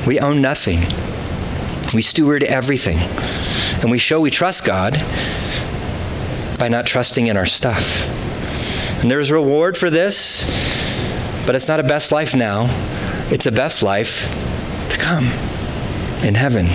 We 0.05 0.19
own 0.19 0.41
nothing. 0.41 0.79
We 1.93 2.01
steward 2.01 2.43
everything. 2.43 2.97
And 3.81 3.91
we 3.91 3.97
show 3.97 4.19
we 4.19 4.31
trust 4.31 4.65
God 4.65 4.93
by 6.57 6.67
not 6.69 6.85
trusting 6.85 7.27
in 7.27 7.37
our 7.37 7.45
stuff. 7.45 8.09
And 9.01 9.11
there's 9.11 9.31
reward 9.31 9.77
for 9.77 9.89
this, 9.89 10.49
but 11.45 11.55
it's 11.55 11.67
not 11.67 11.79
a 11.79 11.83
best 11.83 12.11
life 12.11 12.35
now. 12.35 12.67
It's 13.31 13.45
a 13.45 13.51
best 13.51 13.83
life 13.83 14.29
to 14.89 14.97
come. 14.97 15.25
in 16.23 16.35
heaven 16.35 16.67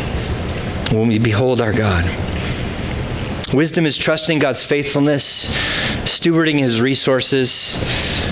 when 0.93 1.09
we 1.09 1.19
behold 1.19 1.63
our 1.63 1.73
God. 1.73 2.05
Wisdom 3.55 3.87
is 3.87 3.97
trusting 3.97 4.39
God's 4.39 4.63
faithfulness, 4.63 5.47
stewarding 6.05 6.59
his 6.59 6.83
resources 6.83 8.28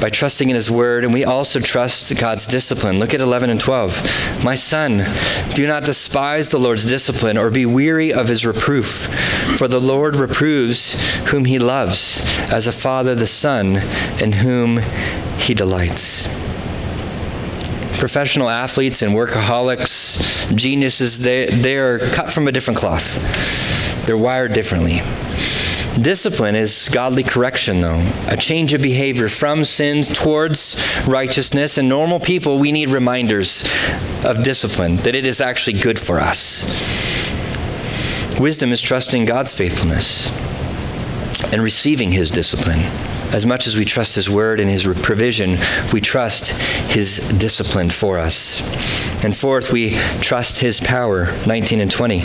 by 0.00 0.10
trusting 0.10 0.50
in 0.50 0.56
his 0.56 0.70
word, 0.70 1.04
and 1.04 1.12
we 1.12 1.24
also 1.24 1.60
trust 1.60 2.18
God's 2.18 2.46
discipline. 2.46 2.98
Look 2.98 3.14
at 3.14 3.20
11 3.20 3.50
and 3.50 3.60
12. 3.60 4.44
My 4.44 4.54
son, 4.54 5.04
do 5.54 5.66
not 5.66 5.84
despise 5.84 6.50
the 6.50 6.58
Lord's 6.58 6.84
discipline 6.84 7.38
or 7.38 7.50
be 7.50 7.66
weary 7.66 8.12
of 8.12 8.28
his 8.28 8.44
reproof, 8.44 9.06
for 9.56 9.68
the 9.68 9.80
Lord 9.80 10.16
reproves 10.16 11.00
whom 11.26 11.44
he 11.44 11.58
loves, 11.58 12.20
as 12.50 12.66
a 12.66 12.72
father 12.72 13.14
the 13.14 13.26
son 13.26 13.82
in 14.20 14.32
whom 14.32 14.78
he 15.38 15.54
delights 15.54 16.46
professional 17.98 18.50
athletes 18.50 19.02
and 19.02 19.12
workaholics, 19.14 20.54
geniuses, 20.54 21.20
they, 21.20 21.46
they 21.46 21.78
are 21.78 21.98
cut 22.10 22.32
from 22.32 22.46
a 22.46 22.52
different 22.52 22.78
cloth. 22.78 24.04
They're 24.06 24.18
wired 24.18 24.52
differently. 24.52 25.00
Discipline 26.00 26.54
is 26.54 26.90
godly 26.92 27.22
correction, 27.22 27.80
though, 27.80 28.06
a 28.28 28.36
change 28.36 28.74
of 28.74 28.82
behavior 28.82 29.28
from 29.28 29.64
sin 29.64 30.02
towards 30.02 30.76
righteousness. 31.08 31.78
And 31.78 31.88
normal 31.88 32.20
people, 32.20 32.58
we 32.58 32.70
need 32.70 32.90
reminders 32.90 33.62
of 34.22 34.44
discipline, 34.44 34.96
that 34.98 35.14
it 35.14 35.24
is 35.24 35.40
actually 35.40 35.80
good 35.80 35.98
for 35.98 36.20
us. 36.20 36.64
Wisdom 38.38 38.72
is 38.72 38.82
trusting 38.82 39.24
God's 39.24 39.54
faithfulness 39.54 40.28
and 41.50 41.62
receiving 41.62 42.12
his 42.12 42.30
discipline. 42.30 42.80
As 43.32 43.46
much 43.46 43.66
as 43.66 43.76
we 43.76 43.84
trust 43.84 44.14
His 44.14 44.30
word 44.30 44.60
and 44.60 44.70
His 44.70 44.86
provision, 45.02 45.58
we 45.92 46.00
trust 46.00 46.50
His 46.92 47.28
discipline 47.38 47.90
for 47.90 48.18
us. 48.18 48.60
And 49.24 49.36
fourth, 49.36 49.72
we 49.72 49.96
trust 50.20 50.60
His 50.60 50.78
power, 50.78 51.26
19 51.44 51.80
and 51.80 51.90
20. 51.90 52.22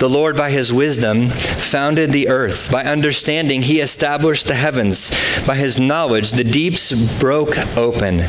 The 0.00 0.08
Lord, 0.08 0.34
by 0.34 0.50
his 0.50 0.72
wisdom, 0.72 1.28
founded 1.28 2.10
the 2.10 2.30
earth. 2.30 2.72
By 2.72 2.84
understanding, 2.84 3.60
he 3.60 3.80
established 3.80 4.46
the 4.46 4.54
heavens. 4.54 5.10
By 5.46 5.56
his 5.56 5.78
knowledge, 5.78 6.30
the 6.30 6.42
deeps 6.42 7.20
broke 7.20 7.58
open, 7.76 8.20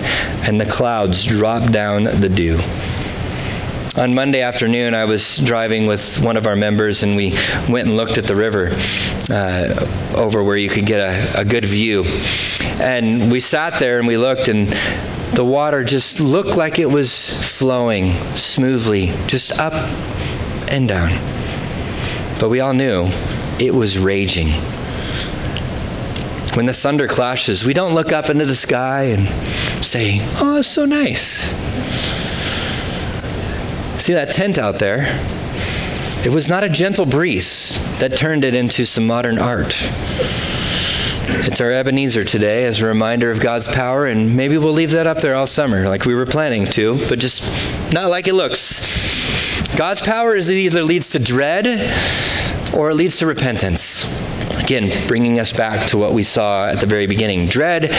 and 0.46 0.60
the 0.60 0.66
clouds 0.66 1.24
dropped 1.24 1.72
down 1.72 2.04
the 2.04 2.28
dew. 2.28 2.60
On 3.96 4.14
Monday 4.14 4.42
afternoon, 4.42 4.94
I 4.94 5.06
was 5.06 5.38
driving 5.38 5.88
with 5.88 6.22
one 6.22 6.36
of 6.36 6.46
our 6.46 6.58
members, 6.58 7.04
and 7.04 7.16
we 7.16 7.38
went 7.70 7.88
and 7.88 7.96
looked 7.96 8.18
at 8.18 8.26
the 8.26 8.36
river 8.36 8.72
uh, 9.30 10.14
over 10.14 10.44
where 10.44 10.58
you 10.58 10.68
could 10.68 10.86
get 10.86 11.00
a, 11.00 11.40
a 11.40 11.46
good 11.46 11.64
view. 11.64 12.04
And 12.82 13.32
we 13.32 13.40
sat 13.40 13.80
there 13.80 13.98
and 13.98 14.10
we 14.10 14.18
looked, 14.18 14.50
and 14.50 14.68
the 15.38 15.46
water 15.46 15.86
just 15.86 16.20
looked 16.20 16.58
like 16.58 16.80
it 16.80 16.88
was 16.88 17.58
flowing 17.58 18.12
smoothly, 18.36 19.14
just 19.28 19.58
up 19.58 19.72
and 20.68 20.90
down. 20.90 21.41
But 22.42 22.50
we 22.50 22.60
all 22.60 22.74
knew 22.74 23.08
it 23.60 23.76
was 23.76 24.00
raging. 24.00 24.48
When 26.56 26.66
the 26.66 26.74
thunder 26.74 27.08
clashes, 27.08 27.64
we 27.64 27.76
don't 27.76 27.94
look 27.94 28.12
up 28.12 28.30
into 28.32 28.46
the 28.46 28.56
sky 28.56 29.04
and 29.04 29.28
say, 29.86 30.18
Oh, 30.40 30.58
it's 30.58 30.68
so 30.68 30.86
nice. 30.86 31.28
See 34.02 34.14
that 34.14 34.34
tent 34.34 34.58
out 34.58 34.80
there? 34.80 35.04
It 36.26 36.32
was 36.34 36.50
not 36.50 36.64
a 36.64 36.70
gentle 36.70 37.06
breeze 37.06 37.78
that 38.00 38.18
turned 38.18 38.44
it 38.44 38.56
into 38.56 38.86
some 38.86 39.06
modern 39.06 39.38
art. 39.38 39.76
It's 41.46 41.62
our 41.62 41.72
Ebenezer 41.72 42.26
today 42.26 42.66
as 42.66 42.82
a 42.82 42.88
reminder 42.88 43.30
of 43.30 43.40
God's 43.40 43.68
power, 43.68 44.08
and 44.08 44.36
maybe 44.36 44.58
we'll 44.58 44.74
leave 44.74 44.92
that 44.92 45.06
up 45.06 45.20
there 45.20 45.36
all 45.36 45.46
summer 45.46 45.88
like 45.88 46.06
we 46.06 46.16
were 46.16 46.26
planning 46.26 46.66
to, 46.72 46.98
but 47.08 47.20
just 47.20 47.94
not 47.94 48.10
like 48.10 48.28
it 48.28 48.34
looks. 48.34 49.78
God's 49.78 50.02
power 50.02 50.36
is 50.36 50.50
it 50.50 50.56
either 50.56 50.84
leads 50.84 51.12
to 51.12 51.20
dread 51.20 51.66
or 52.76 52.90
it 52.90 52.96
leads 52.96 53.18
to 53.18 53.26
repentance. 53.26 54.18
Again, 54.64 55.08
bringing 55.08 55.40
us 55.40 55.52
back 55.52 55.88
to 55.90 55.98
what 55.98 56.14
we 56.14 56.24
saw 56.24 56.68
at 56.68 56.80
the 56.80 56.86
very 56.86 57.08
beginning. 57.08 57.48
Dread 57.48 57.96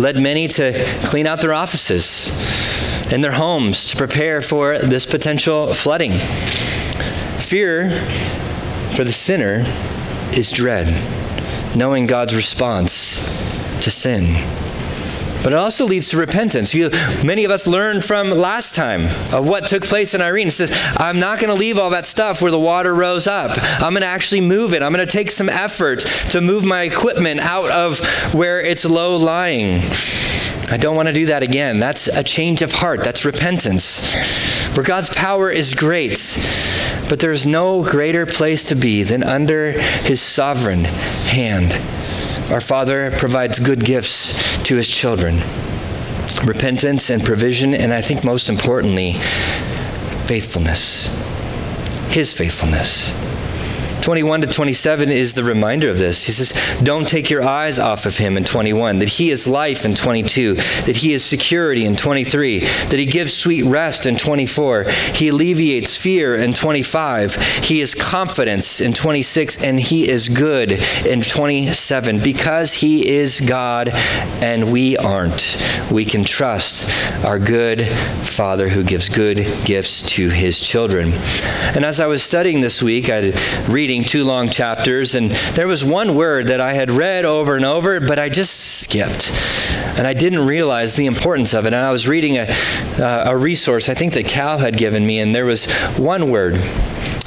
led 0.00 0.16
many 0.18 0.48
to 0.48 0.72
clean 1.04 1.26
out 1.26 1.40
their 1.40 1.52
offices 1.52 3.12
and 3.12 3.22
their 3.22 3.32
homes 3.32 3.90
to 3.90 3.96
prepare 3.96 4.42
for 4.42 4.78
this 4.78 5.06
potential 5.06 5.72
flooding. 5.72 6.12
Fear 7.38 7.90
for 8.94 9.04
the 9.04 9.12
sinner 9.12 9.64
is 10.36 10.50
dread, 10.50 10.88
knowing 11.76 12.06
God's 12.06 12.34
response 12.34 13.24
to 13.82 13.90
sin. 13.90 14.65
But 15.42 15.52
it 15.52 15.56
also 15.56 15.84
leads 15.84 16.08
to 16.08 16.16
repentance. 16.16 16.74
You, 16.74 16.90
many 17.24 17.44
of 17.44 17.50
us 17.50 17.66
learned 17.66 18.04
from 18.04 18.30
last 18.30 18.74
time 18.74 19.04
of 19.32 19.48
what 19.48 19.68
took 19.68 19.84
place 19.84 20.14
in 20.14 20.20
Irene. 20.20 20.48
It 20.48 20.52
says, 20.52 20.76
I'm 20.96 21.20
not 21.20 21.38
going 21.38 21.54
to 21.54 21.58
leave 21.58 21.78
all 21.78 21.90
that 21.90 22.06
stuff 22.06 22.42
where 22.42 22.50
the 22.50 22.58
water 22.58 22.94
rose 22.94 23.26
up. 23.26 23.52
I'm 23.80 23.92
going 23.92 24.02
to 24.02 24.06
actually 24.06 24.40
move 24.40 24.74
it. 24.74 24.82
I'm 24.82 24.92
going 24.92 25.06
to 25.06 25.12
take 25.12 25.30
some 25.30 25.48
effort 25.48 26.00
to 26.30 26.40
move 26.40 26.64
my 26.64 26.82
equipment 26.82 27.40
out 27.40 27.70
of 27.70 28.00
where 28.34 28.60
it's 28.60 28.84
low 28.84 29.16
lying. 29.16 29.82
I 30.68 30.78
don't 30.78 30.96
want 30.96 31.06
to 31.06 31.12
do 31.12 31.26
that 31.26 31.44
again. 31.44 31.78
That's 31.78 32.08
a 32.08 32.24
change 32.24 32.60
of 32.60 32.72
heart. 32.72 33.04
That's 33.04 33.24
repentance. 33.24 34.14
Where 34.74 34.84
God's 34.84 35.10
power 35.10 35.48
is 35.48 35.74
great, 35.74 36.18
but 37.08 37.20
there's 37.20 37.46
no 37.46 37.84
greater 37.84 38.26
place 38.26 38.64
to 38.64 38.74
be 38.74 39.04
than 39.04 39.22
under 39.22 39.70
his 39.70 40.20
sovereign 40.20 40.84
hand. 40.84 41.72
Our 42.52 42.60
Father 42.60 43.12
provides 43.12 43.60
good 43.60 43.84
gifts 43.84 44.45
to 44.66 44.74
his 44.74 44.88
children 44.88 45.36
repentance 46.44 47.08
and 47.10 47.22
provision, 47.22 47.72
and 47.72 47.94
I 47.94 48.02
think 48.02 48.24
most 48.24 48.48
importantly, 48.48 49.12
faithfulness. 50.26 51.06
His 52.12 52.32
faithfulness. 52.32 53.25
21 54.06 54.42
to 54.42 54.46
27 54.46 55.10
is 55.10 55.34
the 55.34 55.42
reminder 55.42 55.90
of 55.90 55.98
this. 55.98 56.26
He 56.26 56.32
says, 56.32 56.52
Don't 56.80 57.08
take 57.08 57.28
your 57.28 57.42
eyes 57.42 57.80
off 57.80 58.06
of 58.06 58.18
him 58.18 58.36
in 58.36 58.44
21, 58.44 59.00
that 59.00 59.08
he 59.08 59.30
is 59.30 59.48
life 59.48 59.84
in 59.84 59.96
22, 59.96 60.54
that 60.54 60.98
he 60.98 61.12
is 61.12 61.24
security 61.24 61.84
in 61.84 61.96
23, 61.96 62.60
that 62.60 63.00
he 63.00 63.04
gives 63.04 63.34
sweet 63.34 63.64
rest 63.64 64.06
in 64.06 64.14
24, 64.14 64.84
he 65.12 65.26
alleviates 65.26 65.96
fear 65.96 66.36
in 66.36 66.54
25, 66.54 67.34
he 67.64 67.80
is 67.80 67.96
confidence 67.96 68.80
in 68.80 68.92
26, 68.92 69.64
and 69.64 69.80
he 69.80 70.08
is 70.08 70.28
good 70.28 70.70
in 71.04 71.20
27. 71.20 72.20
Because 72.20 72.74
he 72.74 73.08
is 73.08 73.40
God 73.40 73.88
and 74.40 74.70
we 74.70 74.96
aren't, 74.96 75.60
we 75.90 76.04
can 76.04 76.22
trust 76.22 76.88
our 77.24 77.40
good 77.40 77.84
Father 77.88 78.68
who 78.68 78.84
gives 78.84 79.08
good 79.08 79.38
gifts 79.64 80.08
to 80.10 80.28
his 80.28 80.60
children. 80.60 81.12
And 81.74 81.84
as 81.84 81.98
I 81.98 82.06
was 82.06 82.22
studying 82.22 82.60
this 82.60 82.80
week, 82.80 83.10
I 83.10 83.32
reading 83.68 83.95
reading 83.96 84.08
two 84.10 84.24
long 84.24 84.50
chapters, 84.50 85.14
and 85.14 85.30
there 85.54 85.66
was 85.66 85.82
one 85.82 86.14
word 86.14 86.48
that 86.48 86.60
I 86.60 86.74
had 86.74 86.90
read 86.90 87.24
over 87.24 87.56
and 87.56 87.64
over, 87.64 87.98
but 87.98 88.18
I 88.18 88.28
just 88.28 88.82
skipped. 88.82 89.30
And 89.96 90.06
I 90.06 90.12
didn't 90.12 90.46
realize 90.46 90.96
the 90.96 91.06
importance 91.06 91.54
of 91.54 91.64
it. 91.64 91.68
And 91.68 91.76
I 91.76 91.90
was 91.90 92.06
reading 92.06 92.36
a, 92.36 92.46
uh, 93.00 93.24
a 93.28 93.34
resource 93.34 93.88
I 93.88 93.94
think 93.94 94.12
that 94.12 94.26
Cal 94.26 94.58
had 94.58 94.76
given 94.76 95.06
me, 95.06 95.18
and 95.18 95.34
there 95.34 95.46
was 95.46 95.64
one 95.96 96.28
word 96.28 96.56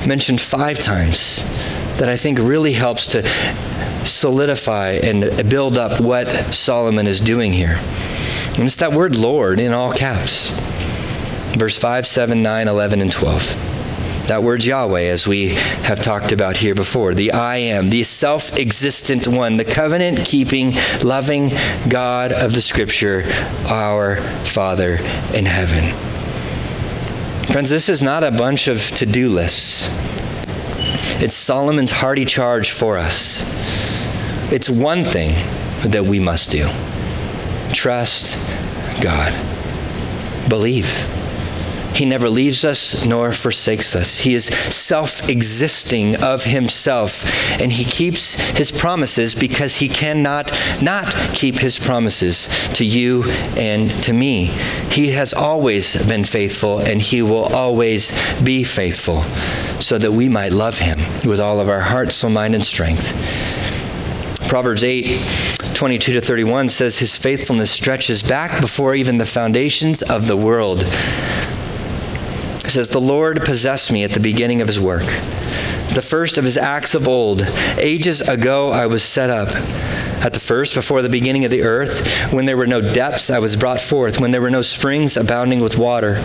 mentioned 0.08 0.42
five 0.42 0.78
times 0.78 1.38
that 1.98 2.08
I 2.08 2.18
think 2.18 2.38
really 2.38 2.74
helps 2.74 3.08
to 3.08 3.28
solidify 4.06 5.00
and 5.02 5.50
build 5.50 5.76
up 5.76 6.00
what 6.00 6.28
Solomon 6.54 7.08
is 7.08 7.20
doing 7.20 7.52
here. 7.52 7.80
And 8.58 8.66
it's 8.66 8.76
that 8.76 8.94
word 8.94 9.16
Lord 9.16 9.60
in 9.60 9.74
all 9.74 9.92
caps. 9.92 10.52
Verse 11.58 11.80
5, 11.80 12.06
7, 12.06 12.44
9, 12.44 12.68
11, 12.68 13.02
and 13.02 13.12
12. 13.12 13.79
That 14.30 14.44
word 14.44 14.64
Yahweh, 14.64 15.06
as 15.06 15.28
we 15.28 15.56
have 15.86 16.04
talked 16.04 16.32
about 16.32 16.56
here 16.56 16.76
before, 16.76 17.16
the 17.16 17.32
I 17.32 17.56
am, 17.58 17.90
the 17.90 18.04
self 18.04 18.56
existent 18.60 19.28
one, 19.28 19.58
the 19.58 19.66
covenant 19.66 20.24
keeping, 20.24 20.76
loving 21.04 21.50
God 21.90 22.32
of 22.32 22.54
the 22.54 22.62
Scripture, 22.62 23.24
our 23.68 24.18
Father 24.18 24.98
in 25.34 25.48
heaven. 25.48 25.84
Friends, 27.52 27.72
this 27.72 27.90
is 27.90 28.04
not 28.04 28.24
a 28.24 28.30
bunch 28.30 28.68
of 28.68 28.86
to 28.98 29.08
do 29.08 29.30
lists. 29.30 29.88
It's 31.24 31.34
Solomon's 31.34 31.90
hearty 31.90 32.26
charge 32.26 32.70
for 32.70 33.00
us. 33.00 33.42
It's 34.54 34.70
one 34.70 35.06
thing 35.06 35.32
that 35.90 36.06
we 36.06 36.20
must 36.20 36.52
do 36.52 36.70
trust 37.74 38.38
God, 39.02 39.34
believe. 40.48 41.19
He 41.94 42.06
never 42.06 42.30
leaves 42.30 42.64
us 42.64 43.06
nor 43.06 43.32
forsakes 43.34 43.96
us. 43.96 44.20
He 44.20 44.34
is 44.34 44.46
self 44.46 45.28
existing 45.28 46.22
of 46.22 46.44
himself, 46.44 47.26
and 47.60 47.72
he 47.72 47.84
keeps 47.84 48.36
his 48.58 48.72
promises 48.72 49.36
because 49.36 49.78
he 49.78 49.90
cannot 49.90 50.52
not 50.82 51.14
keep 51.34 51.56
his 51.56 51.78
promises 51.78 52.48
to 52.76 52.86
you 52.86 53.24
and 53.58 53.90
to 54.04 54.14
me. 54.14 54.46
He 54.92 55.10
has 55.12 55.34
always 55.34 56.08
been 56.08 56.24
faithful, 56.24 56.80
and 56.80 57.02
he 57.02 57.22
will 57.22 57.46
always 57.46 58.12
be 58.42 58.64
faithful, 58.64 59.22
so 59.82 59.98
that 59.98 60.12
we 60.12 60.30
might 60.30 60.54
love 60.54 60.78
him 60.78 61.00
with 61.28 61.40
all 61.40 61.60
of 61.60 61.70
our 61.70 61.82
heart, 61.82 62.12
soul, 62.12 62.30
mind, 62.30 62.56
and 62.56 62.66
strength. 62.66 63.14
Proverbs 64.48 64.84
8, 64.84 65.22
22 65.76 66.14
to 66.14 66.22
31 66.22 66.70
says, 66.70 66.98
His 66.98 67.16
faithfulness 67.18 67.70
stretches 67.70 68.24
back 68.24 68.62
before 68.62 68.96
even 68.96 69.18
the 69.18 69.26
foundations 69.26 70.02
of 70.02 70.26
the 70.26 70.36
world. 70.36 70.84
It 72.70 72.74
says, 72.74 72.90
The 72.90 73.02
Lord 73.02 73.42
possessed 73.42 73.92
me 73.92 74.04
at 74.04 74.12
the 74.12 74.20
beginning 74.20 74.62
of 74.62 74.68
his 74.68 74.80
work, 74.80 75.08
the 75.96 76.06
first 76.08 76.38
of 76.38 76.44
his 76.44 76.56
acts 76.56 76.94
of 76.94 77.08
old. 77.08 77.42
Ages 77.80 78.22
ago 78.22 78.70
I 78.70 78.86
was 78.86 79.04
set 79.04 79.32
up. 79.32 79.48
At 80.22 80.34
the 80.34 80.40
first, 80.40 80.74
before 80.74 81.02
the 81.02 81.10
beginning 81.10 81.46
of 81.46 81.52
the 81.52 81.62
earth, 81.62 82.34
when 82.34 82.46
there 82.46 82.58
were 82.58 82.68
no 82.68 82.82
depths, 82.82 83.30
I 83.30 83.40
was 83.40 83.56
brought 83.56 83.80
forth, 83.80 84.20
when 84.20 84.32
there 84.32 84.42
were 84.42 84.50
no 84.50 84.62
springs 84.62 85.16
abounding 85.16 85.62
with 85.62 85.78
water. 85.78 86.16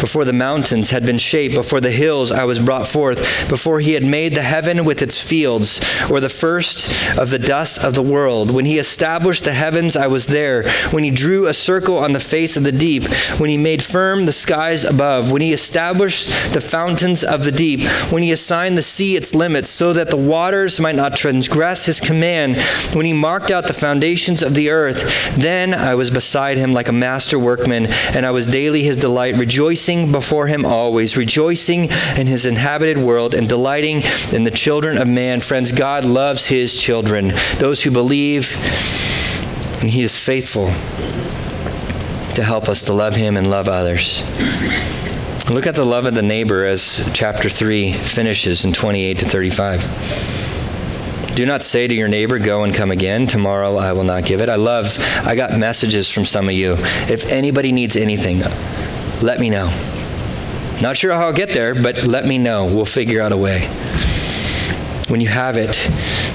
Before 0.00 0.24
the 0.24 0.32
mountains 0.32 0.90
had 0.90 1.04
been 1.04 1.18
shaped, 1.18 1.54
before 1.54 1.80
the 1.80 1.90
hills, 1.90 2.32
I 2.32 2.44
was 2.44 2.60
brought 2.60 2.86
forth, 2.86 3.48
before 3.50 3.80
he 3.80 3.92
had 3.92 4.04
made 4.04 4.34
the 4.34 4.42
heaven 4.42 4.84
with 4.84 5.02
its 5.02 5.20
fields, 5.20 5.80
or 6.10 6.18
the 6.18 6.28
first 6.30 7.18
of 7.18 7.30
the 7.30 7.38
dust 7.38 7.84
of 7.84 7.94
the 7.94 8.02
world. 8.02 8.50
When 8.50 8.64
he 8.64 8.78
established 8.78 9.44
the 9.44 9.52
heavens, 9.52 9.96
I 9.96 10.06
was 10.06 10.28
there. 10.28 10.68
When 10.90 11.04
he 11.04 11.10
drew 11.10 11.46
a 11.46 11.52
circle 11.52 11.98
on 11.98 12.12
the 12.12 12.20
face 12.20 12.56
of 12.56 12.64
the 12.64 12.72
deep, 12.72 13.06
when 13.38 13.50
he 13.50 13.58
made 13.58 13.82
firm 13.82 14.24
the 14.24 14.32
skies 14.32 14.82
above, 14.82 15.30
when 15.30 15.42
he 15.42 15.52
established 15.52 16.52
the 16.54 16.60
fountains 16.60 17.22
of 17.22 17.44
the 17.44 17.52
deep, 17.52 17.82
when 18.10 18.22
he 18.22 18.32
assigned 18.32 18.78
the 18.78 18.82
sea 18.82 19.16
its 19.16 19.34
limits, 19.34 19.68
so 19.68 19.92
that 19.92 20.08
the 20.08 20.16
waters 20.16 20.80
might 20.80 20.96
not 20.96 21.16
transgress 21.16 21.84
his 21.86 22.00
command, 22.00 22.56
when 22.94 23.04
he 23.04 23.12
marked 23.12 23.41
out 23.50 23.64
the 23.64 23.72
foundations 23.72 24.42
of 24.42 24.54
the 24.54 24.70
earth. 24.70 25.36
Then 25.36 25.74
I 25.74 25.94
was 25.94 26.10
beside 26.10 26.56
him 26.56 26.72
like 26.72 26.88
a 26.88 26.92
master 26.92 27.38
workman, 27.38 27.86
and 28.14 28.24
I 28.24 28.30
was 28.30 28.46
daily 28.46 28.82
his 28.82 28.96
delight, 28.96 29.36
rejoicing 29.36 30.12
before 30.12 30.46
him 30.46 30.64
always, 30.64 31.16
rejoicing 31.16 31.88
in 32.16 32.26
his 32.26 32.46
inhabited 32.46 32.98
world, 32.98 33.34
and 33.34 33.48
delighting 33.48 34.02
in 34.32 34.44
the 34.44 34.50
children 34.50 34.98
of 34.98 35.08
man. 35.08 35.40
Friends, 35.40 35.72
God 35.72 36.04
loves 36.04 36.46
his 36.46 36.80
children, 36.80 37.32
those 37.58 37.82
who 37.82 37.90
believe, 37.90 38.56
and 39.80 39.90
he 39.90 40.02
is 40.02 40.18
faithful 40.18 40.66
to 42.34 42.42
help 42.42 42.68
us 42.68 42.82
to 42.82 42.92
love 42.92 43.16
him 43.16 43.36
and 43.36 43.50
love 43.50 43.68
others. 43.68 44.22
Look 45.50 45.66
at 45.66 45.74
the 45.74 45.84
love 45.84 46.06
of 46.06 46.14
the 46.14 46.22
neighbor 46.22 46.64
as 46.64 47.10
chapter 47.12 47.48
3 47.48 47.92
finishes 47.92 48.64
in 48.64 48.72
28 48.72 49.18
to 49.18 49.24
35. 49.24 50.41
Do 51.34 51.46
not 51.46 51.62
say 51.62 51.86
to 51.86 51.94
your 51.94 52.08
neighbor, 52.08 52.38
Go 52.38 52.64
and 52.64 52.74
come 52.74 52.90
again. 52.90 53.26
Tomorrow 53.26 53.76
I 53.76 53.94
will 53.94 54.04
not 54.04 54.26
give 54.26 54.42
it. 54.42 54.50
I 54.50 54.56
love, 54.56 54.98
I 55.26 55.34
got 55.34 55.58
messages 55.58 56.10
from 56.10 56.26
some 56.26 56.46
of 56.46 56.54
you. 56.54 56.74
If 57.08 57.30
anybody 57.30 57.72
needs 57.72 57.96
anything, 57.96 58.40
let 59.22 59.40
me 59.40 59.48
know. 59.48 59.72
Not 60.82 60.96
sure 60.96 61.12
how 61.12 61.28
I'll 61.28 61.32
get 61.32 61.48
there, 61.48 61.74
but 61.74 62.04
let 62.04 62.26
me 62.26 62.36
know. 62.36 62.66
We'll 62.66 62.84
figure 62.84 63.22
out 63.22 63.32
a 63.32 63.36
way. 63.36 63.60
When 65.08 65.22
you 65.22 65.28
have 65.28 65.56
it, 65.56 65.74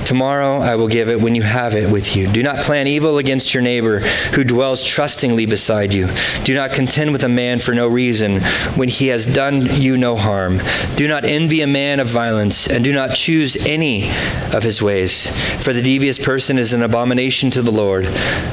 Tomorrow 0.08 0.60
I 0.60 0.78
will 0.78 0.88
give 0.88 1.10
it 1.10 1.20
when 1.20 1.36
you 1.36 1.42
have 1.42 1.76
it 1.76 1.92
with 1.92 2.16
you. 2.16 2.32
Do 2.32 2.42
not 2.42 2.64
plan 2.64 2.88
evil 2.88 3.18
against 3.18 3.54
your 3.54 3.62
neighbor 3.62 4.00
who 4.00 4.46
dwells 4.46 4.82
trustingly 4.82 5.46
beside 5.46 5.94
you. 5.94 6.08
Do 6.46 6.56
not 6.56 6.72
contend 6.72 7.12
with 7.12 7.26
a 7.26 7.30
man 7.30 7.60
for 7.60 7.74
no 7.74 7.90
reason 7.90 8.40
when 8.78 8.88
he 8.88 9.08
has 9.08 9.26
done 9.26 9.66
you 9.66 9.98
no 9.98 10.16
harm. 10.16 10.62
Do 10.96 11.10
not 11.10 11.26
envy 11.26 11.60
a 11.60 11.68
man 11.68 12.00
of 12.00 12.08
violence, 12.08 12.68
and 12.68 12.86
do 12.86 12.94
not 12.94 13.16
choose 13.16 13.58
any 13.66 14.10
of 14.54 14.64
his 14.64 14.82
ways. 14.82 15.28
For 15.62 15.74
the 15.74 15.82
devious 15.82 16.18
person 16.18 16.58
is 16.58 16.72
an 16.72 16.84
abomination 16.84 17.52
to 17.52 17.62
the 17.62 17.72
Lord, 17.72 18.06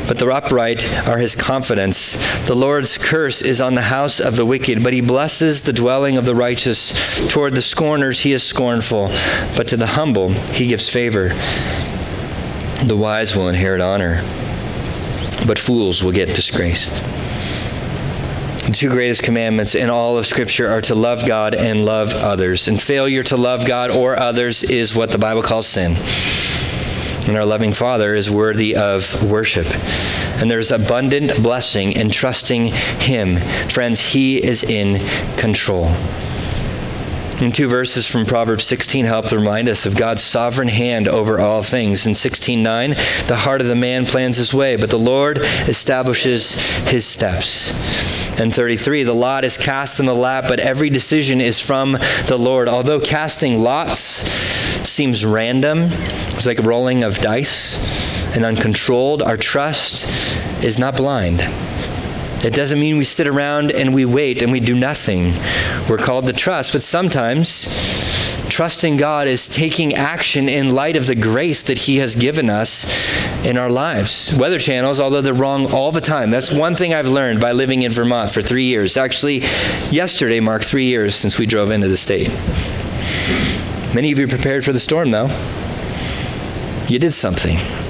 but 0.08 0.18
the 0.18 0.26
upright 0.26 0.84
are 1.08 1.18
his 1.18 1.36
confidence. 1.36 2.14
The 2.46 2.56
Lord's 2.56 2.98
curse 2.98 3.40
is 3.40 3.60
on 3.60 3.76
the 3.76 3.82
house 3.82 4.18
of 4.18 4.34
the 4.34 4.44
wicked, 4.44 4.82
but 4.82 4.92
he 4.92 5.00
blesses 5.00 5.62
the 5.62 5.72
dwelling 5.72 6.16
of 6.16 6.26
the 6.26 6.34
righteous. 6.34 7.28
Toward 7.28 7.54
the 7.54 7.62
scorners 7.62 8.22
he 8.22 8.32
is 8.32 8.42
scornful, 8.42 9.10
but 9.56 9.68
to 9.68 9.76
the 9.76 9.86
humble 9.86 10.30
he 10.30 10.66
gives 10.66 10.88
favor. 10.88 11.32
The 12.86 12.96
wise 12.96 13.34
will 13.34 13.48
inherit 13.48 13.80
honor, 13.80 14.22
but 15.46 15.58
fools 15.58 16.02
will 16.02 16.12
get 16.12 16.34
disgraced. 16.34 17.02
The 18.66 18.72
two 18.72 18.88
greatest 18.88 19.22
commandments 19.22 19.74
in 19.74 19.90
all 19.90 20.16
of 20.16 20.26
Scripture 20.26 20.68
are 20.68 20.80
to 20.82 20.94
love 20.94 21.26
God 21.26 21.54
and 21.54 21.84
love 21.84 22.14
others. 22.14 22.66
And 22.66 22.82
failure 22.82 23.22
to 23.24 23.36
love 23.36 23.66
God 23.66 23.90
or 23.90 24.18
others 24.18 24.62
is 24.62 24.96
what 24.96 25.10
the 25.10 25.18
Bible 25.18 25.42
calls 25.42 25.66
sin. 25.66 25.96
And 27.28 27.36
our 27.36 27.44
loving 27.44 27.72
Father 27.72 28.14
is 28.14 28.30
worthy 28.30 28.74
of 28.74 29.30
worship. 29.30 29.66
And 30.40 30.50
there's 30.50 30.70
abundant 30.70 31.42
blessing 31.42 31.92
in 31.92 32.10
trusting 32.10 32.68
Him. 33.00 33.36
Friends, 33.68 34.12
He 34.12 34.42
is 34.42 34.62
in 34.62 35.06
control. 35.36 35.94
And 37.44 37.54
two 37.54 37.68
verses 37.68 38.06
from 38.06 38.24
Proverbs 38.24 38.64
16 38.64 39.04
help 39.04 39.30
remind 39.30 39.68
us 39.68 39.84
of 39.84 39.98
God's 39.98 40.22
sovereign 40.22 40.68
hand 40.68 41.06
over 41.06 41.38
all 41.38 41.60
things. 41.60 42.06
In 42.06 42.14
16:9, 42.14 42.96
the 43.26 43.36
heart 43.36 43.60
of 43.60 43.66
the 43.66 43.74
man 43.74 44.06
plans 44.06 44.38
his 44.38 44.54
way, 44.54 44.76
but 44.76 44.88
the 44.88 44.98
Lord 44.98 45.36
establishes 45.68 46.54
his 46.88 47.04
steps. 47.04 47.74
And 48.40 48.54
33, 48.54 49.02
the 49.02 49.14
lot 49.14 49.44
is 49.44 49.58
cast 49.58 50.00
in 50.00 50.06
the 50.06 50.14
lap, 50.14 50.46
but 50.48 50.58
every 50.58 50.88
decision 50.88 51.42
is 51.42 51.60
from 51.60 51.98
the 52.28 52.38
Lord. 52.38 52.66
Although 52.66 52.98
casting 52.98 53.62
lots 53.62 53.98
seems 54.88 55.26
random, 55.26 55.90
it's 56.28 56.46
like 56.46 56.58
rolling 56.60 57.04
of 57.04 57.18
dice 57.18 57.78
and 58.34 58.46
uncontrolled, 58.46 59.22
our 59.22 59.36
trust 59.36 60.06
is 60.64 60.78
not 60.78 60.96
blind. 60.96 61.42
It 62.44 62.52
doesn't 62.52 62.78
mean 62.78 62.98
we 62.98 63.04
sit 63.04 63.26
around 63.26 63.72
and 63.72 63.94
we 63.94 64.04
wait 64.04 64.42
and 64.42 64.52
we 64.52 64.60
do 64.60 64.74
nothing. 64.74 65.32
We're 65.88 65.96
called 65.96 66.26
to 66.26 66.34
trust, 66.34 66.72
but 66.72 66.82
sometimes 66.82 67.64
trusting 68.50 68.98
God 68.98 69.28
is 69.28 69.48
taking 69.48 69.94
action 69.94 70.48
in 70.48 70.74
light 70.74 70.96
of 70.96 71.06
the 71.06 71.14
grace 71.14 71.62
that 71.64 71.78
He 71.78 71.96
has 71.96 72.14
given 72.14 72.50
us 72.50 72.84
in 73.46 73.56
our 73.56 73.70
lives. 73.70 74.36
Weather 74.38 74.58
channels, 74.58 75.00
although 75.00 75.22
they're 75.22 75.32
wrong 75.32 75.72
all 75.72 75.90
the 75.90 76.02
time, 76.02 76.30
that's 76.30 76.52
one 76.52 76.74
thing 76.74 76.92
I've 76.92 77.08
learned 77.08 77.40
by 77.40 77.52
living 77.52 77.82
in 77.82 77.92
Vermont 77.92 78.30
for 78.30 78.42
three 78.42 78.64
years. 78.64 78.98
Actually, 78.98 79.38
yesterday 79.90 80.40
marked 80.40 80.66
three 80.66 80.84
years 80.84 81.14
since 81.14 81.38
we 81.38 81.46
drove 81.46 81.70
into 81.70 81.88
the 81.88 81.96
state. 81.96 82.28
Many 83.94 84.12
of 84.12 84.18
you 84.18 84.28
prepared 84.28 84.66
for 84.66 84.72
the 84.74 84.80
storm, 84.80 85.12
though. 85.12 85.28
You 86.88 86.98
did 86.98 87.12
something. 87.12 87.83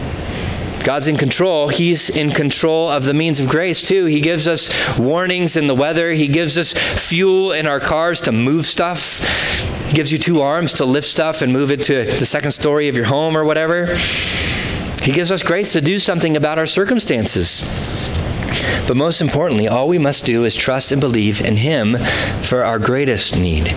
God's 0.84 1.08
in 1.08 1.16
control. 1.16 1.68
He's 1.68 2.14
in 2.14 2.30
control 2.30 2.90
of 2.90 3.04
the 3.04 3.14
means 3.14 3.40
of 3.40 3.48
grace, 3.48 3.80
too. 3.80 4.04
He 4.04 4.20
gives 4.20 4.46
us 4.46 4.98
warnings 4.98 5.56
in 5.56 5.66
the 5.66 5.74
weather, 5.74 6.12
He 6.12 6.28
gives 6.28 6.58
us 6.58 6.72
fuel 6.72 7.52
in 7.52 7.66
our 7.66 7.80
cars 7.80 8.20
to 8.22 8.32
move 8.32 8.66
stuff. 8.66 9.22
He 9.88 9.94
gives 9.94 10.12
you 10.12 10.18
two 10.18 10.42
arms 10.42 10.74
to 10.74 10.84
lift 10.84 11.06
stuff 11.06 11.40
and 11.40 11.52
move 11.52 11.70
it 11.70 11.84
to 11.84 12.04
the 12.04 12.26
second 12.26 12.52
story 12.52 12.88
of 12.88 12.96
your 12.96 13.06
home 13.06 13.34
or 13.34 13.44
whatever. 13.44 13.96
He 15.02 15.12
gives 15.12 15.32
us 15.32 15.42
grace 15.42 15.72
to 15.72 15.80
do 15.80 15.98
something 15.98 16.36
about 16.36 16.58
our 16.58 16.66
circumstances. 16.66 17.62
But 18.86 18.98
most 18.98 19.22
importantly, 19.22 19.66
all 19.66 19.88
we 19.88 19.98
must 19.98 20.26
do 20.26 20.44
is 20.44 20.54
trust 20.54 20.92
and 20.92 21.00
believe 21.00 21.40
in 21.40 21.56
Him 21.56 21.96
for 22.42 22.62
our 22.62 22.78
greatest 22.78 23.38
need. 23.38 23.74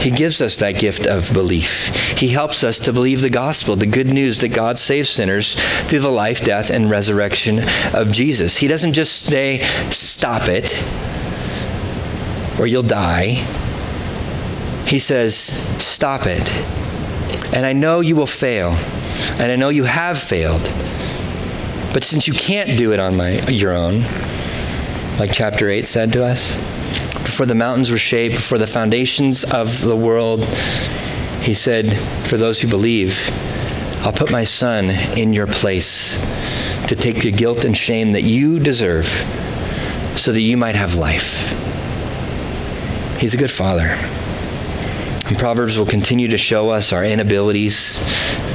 He 0.00 0.10
gives 0.10 0.40
us 0.40 0.56
that 0.58 0.78
gift 0.78 1.06
of 1.06 1.32
belief. 1.32 2.18
He 2.18 2.28
helps 2.28 2.62
us 2.62 2.78
to 2.80 2.92
believe 2.92 3.22
the 3.22 3.30
gospel, 3.30 3.76
the 3.76 3.86
good 3.86 4.06
news 4.06 4.38
that 4.38 4.54
God 4.54 4.78
saves 4.78 5.08
sinners 5.08 5.54
through 5.88 6.00
the 6.00 6.10
life, 6.10 6.44
death, 6.44 6.70
and 6.70 6.88
resurrection 6.90 7.60
of 7.92 8.12
Jesus. 8.12 8.58
He 8.58 8.68
doesn't 8.68 8.92
just 8.92 9.24
say, 9.24 9.60
stop 9.90 10.48
it, 10.48 10.82
or 12.60 12.66
you'll 12.66 12.82
die. 12.82 13.44
He 14.86 14.98
says, 14.98 15.34
stop 15.34 16.26
it. 16.26 16.48
And 17.54 17.66
I 17.66 17.72
know 17.72 18.00
you 18.00 18.14
will 18.14 18.26
fail, 18.26 18.72
and 19.38 19.50
I 19.50 19.56
know 19.56 19.70
you 19.70 19.84
have 19.84 20.18
failed. 20.18 20.62
But 21.92 22.04
since 22.04 22.28
you 22.28 22.34
can't 22.34 22.78
do 22.78 22.92
it 22.92 23.00
on 23.00 23.16
my, 23.16 23.40
your 23.48 23.72
own, 23.72 24.02
like 25.18 25.32
chapter 25.32 25.68
8 25.68 25.86
said 25.86 26.12
to 26.12 26.24
us, 26.24 26.54
before 27.26 27.44
the 27.44 27.54
mountains 27.54 27.90
were 27.90 27.98
shaped, 27.98 28.36
before 28.36 28.56
the 28.56 28.68
foundations 28.68 29.42
of 29.42 29.82
the 29.82 29.96
world, 29.96 30.44
he 31.42 31.54
said, 31.54 31.92
For 32.28 32.38
those 32.38 32.60
who 32.60 32.68
believe, 32.68 33.28
I'll 34.02 34.12
put 34.12 34.30
my 34.30 34.44
son 34.44 34.90
in 35.18 35.32
your 35.32 35.48
place 35.48 36.20
to 36.86 36.94
take 36.94 37.22
the 37.22 37.32
guilt 37.32 37.64
and 37.64 37.76
shame 37.76 38.12
that 38.12 38.22
you 38.22 38.60
deserve 38.60 39.06
so 40.16 40.30
that 40.30 40.40
you 40.40 40.56
might 40.56 40.76
have 40.76 40.94
life. 40.94 41.50
He's 43.18 43.34
a 43.34 43.36
good 43.36 43.50
father. 43.50 43.88
And 45.28 45.36
Proverbs 45.36 45.76
will 45.78 45.84
continue 45.84 46.28
to 46.28 46.38
show 46.38 46.70
us 46.70 46.92
our 46.92 47.04
inabilities 47.04 47.98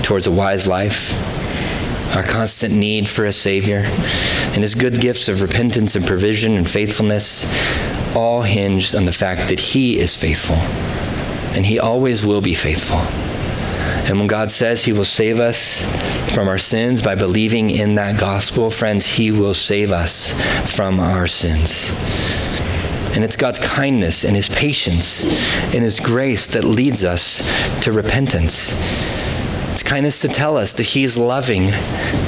towards 0.02 0.28
a 0.28 0.32
wise 0.32 0.66
life, 0.66 2.16
our 2.16 2.24
constant 2.24 2.74
need 2.74 3.10
for 3.10 3.26
a 3.26 3.34
Savior, 3.34 3.84
and 3.84 4.64
His 4.64 4.76
good 4.76 5.02
gifts 5.02 5.28
of 5.28 5.42
repentance 5.42 5.94
and 5.94 6.06
provision 6.06 6.54
and 6.54 6.68
faithfulness 6.70 7.91
all 8.16 8.42
hinged 8.42 8.96
on 8.96 9.06
the 9.06 9.12
fact 9.12 9.50
that 9.50 9.60
He 9.60 10.00
is 10.00 10.16
faithful, 10.16 10.58
and 11.56 11.66
He 11.66 11.80
always 11.80 12.26
will 12.26 12.42
be 12.42 12.56
faithful. 12.56 13.00
And 14.10 14.18
when 14.18 14.28
God 14.28 14.50
says 14.50 14.84
He 14.84 14.94
will 14.94 15.06
save 15.06 15.40
us 15.40 15.84
from 16.34 16.48
our 16.48 16.58
sins 16.58 17.02
by 17.02 17.16
believing 17.16 17.70
in 17.70 17.96
that 17.96 18.20
gospel, 18.20 18.70
friends, 18.70 19.06
He 19.06 19.32
will 19.32 19.54
save 19.54 19.92
us 19.92 20.40
from 20.76 21.00
our 21.00 21.28
sins. 21.28 21.92
And 23.14 23.24
it's 23.24 23.36
God's 23.36 23.60
kindness 23.60 24.24
and 24.24 24.36
His 24.36 24.50
patience 24.50 25.24
and 25.74 25.84
His 25.84 26.00
grace 26.00 26.48
that 26.48 26.64
leads 26.64 27.04
us 27.04 27.46
to 27.84 27.92
repentance. 27.92 28.72
It's 29.72 29.84
kindness 29.84 30.22
to 30.22 30.28
tell 30.28 30.58
us 30.58 30.74
that 30.74 30.88
He's 30.88 31.18
loving, 31.18 31.70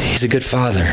He's 0.01 0.23
a 0.23 0.27
good 0.27 0.45
Father. 0.45 0.85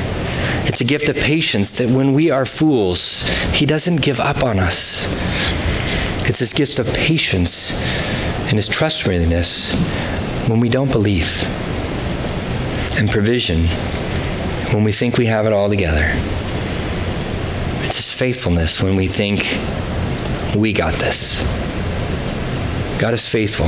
It's 0.71 0.81
a 0.81 0.85
gift 0.85 1.09
of 1.09 1.17
patience 1.17 1.73
that 1.73 1.91
when 1.91 2.15
we 2.15 2.31
are 2.31 2.47
fools, 2.47 3.29
He 3.53 3.67
doesn't 3.67 4.03
give 4.03 4.21
up 4.21 4.45
on 4.45 4.61
us. 4.61 5.11
It's 6.29 6.39
his 6.39 6.53
gift 6.53 6.79
of 6.79 6.87
patience 6.95 7.83
and 8.47 8.53
his 8.53 8.69
trustworthiness 8.69 9.75
when 10.49 10.61
we 10.61 10.69
don't 10.69 10.93
believe, 10.93 11.43
and 13.01 13.11
provision 13.11 13.67
when 14.73 14.85
we 14.85 14.93
think 14.93 15.19
we 15.19 15.27
have 15.27 15.45
it 15.45 15.53
all 15.53 15.69
together. 15.69 16.07
It's 17.85 17.97
his 17.97 18.13
faithfulness 18.13 18.81
when 18.81 18.95
we 18.95 19.09
think 19.09 19.41
we 20.55 20.73
got 20.73 20.95
this. 20.95 21.43
God 23.01 23.13
is 23.13 23.29
faithful. 23.29 23.67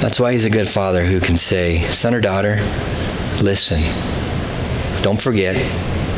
That's 0.00 0.18
why 0.18 0.32
he's 0.32 0.46
a 0.46 0.50
good 0.50 0.66
father 0.66 1.04
who 1.04 1.20
can 1.20 1.36
say, 1.36 1.80
Son 1.88 2.14
or 2.14 2.22
daughter, 2.22 2.56
listen. 3.42 3.82
Don't 5.02 5.22
forget, 5.22 5.54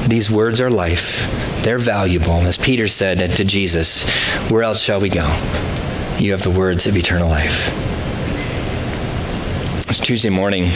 these 0.08 0.30
words 0.30 0.60
are 0.60 0.70
life. 0.70 1.62
They're 1.62 1.78
valuable. 1.78 2.40
As 2.40 2.56
Peter 2.56 2.88
said 2.88 3.36
to 3.36 3.44
Jesus, 3.44 4.08
Where 4.50 4.62
else 4.62 4.80
shall 4.80 5.00
we 5.00 5.10
go? 5.10 5.26
You 6.18 6.32
have 6.32 6.42
the 6.42 6.50
words 6.50 6.86
of 6.86 6.96
eternal 6.96 7.28
life. 7.28 7.68
It's 9.88 9.98
Tuesday 9.98 10.30
morning. 10.30 10.70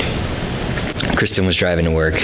Kristen 1.17 1.47
was 1.47 1.57
driving 1.57 1.87
to 1.87 1.91
work. 1.91 2.15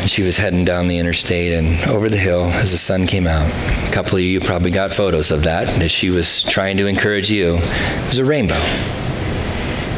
And 0.00 0.08
she 0.08 0.22
was 0.22 0.36
heading 0.36 0.64
down 0.64 0.86
the 0.86 0.98
interstate 0.98 1.52
and 1.52 1.90
over 1.90 2.08
the 2.08 2.16
hill 2.16 2.44
as 2.44 2.70
the 2.70 2.78
sun 2.78 3.08
came 3.08 3.26
out. 3.26 3.50
A 3.88 3.92
couple 3.92 4.14
of 4.14 4.20
you 4.22 4.38
probably 4.40 4.70
got 4.70 4.92
photos 4.92 5.32
of 5.32 5.42
that 5.42 5.68
as 5.82 5.90
she 5.90 6.10
was 6.10 6.44
trying 6.44 6.76
to 6.76 6.86
encourage 6.86 7.30
you. 7.30 7.56
It 7.56 8.08
was 8.08 8.18
a 8.20 8.24
rainbow. 8.24 8.60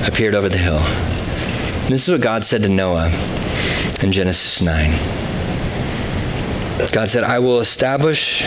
Appeared 0.06 0.34
over 0.34 0.48
the 0.48 0.58
hill. 0.58 0.78
And 0.78 1.92
this 1.92 2.08
is 2.08 2.12
what 2.12 2.22
God 2.22 2.44
said 2.44 2.62
to 2.62 2.68
Noah 2.70 3.10
in 4.04 4.12
Genesis 4.12 4.60
9. 4.60 4.90
God 6.92 7.08
said, 7.08 7.24
I 7.24 7.38
will 7.38 7.58
establish 7.58 8.42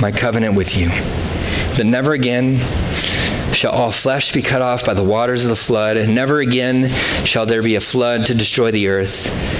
my 0.00 0.12
covenant 0.12 0.54
with 0.54 0.76
you, 0.76 0.88
that 1.76 1.84
never 1.84 2.12
again 2.12 2.58
shall 3.52 3.72
all 3.72 3.90
flesh 3.90 4.32
be 4.32 4.40
cut 4.40 4.62
off 4.62 4.86
by 4.86 4.94
the 4.94 5.02
waters 5.02 5.44
of 5.44 5.50
the 5.50 5.56
flood, 5.56 5.96
and 5.96 6.14
never 6.14 6.38
again 6.38 6.88
shall 7.24 7.44
there 7.44 7.60
be 7.60 7.74
a 7.74 7.80
flood 7.80 8.26
to 8.26 8.34
destroy 8.34 8.70
the 8.70 8.86
earth. 8.86 9.59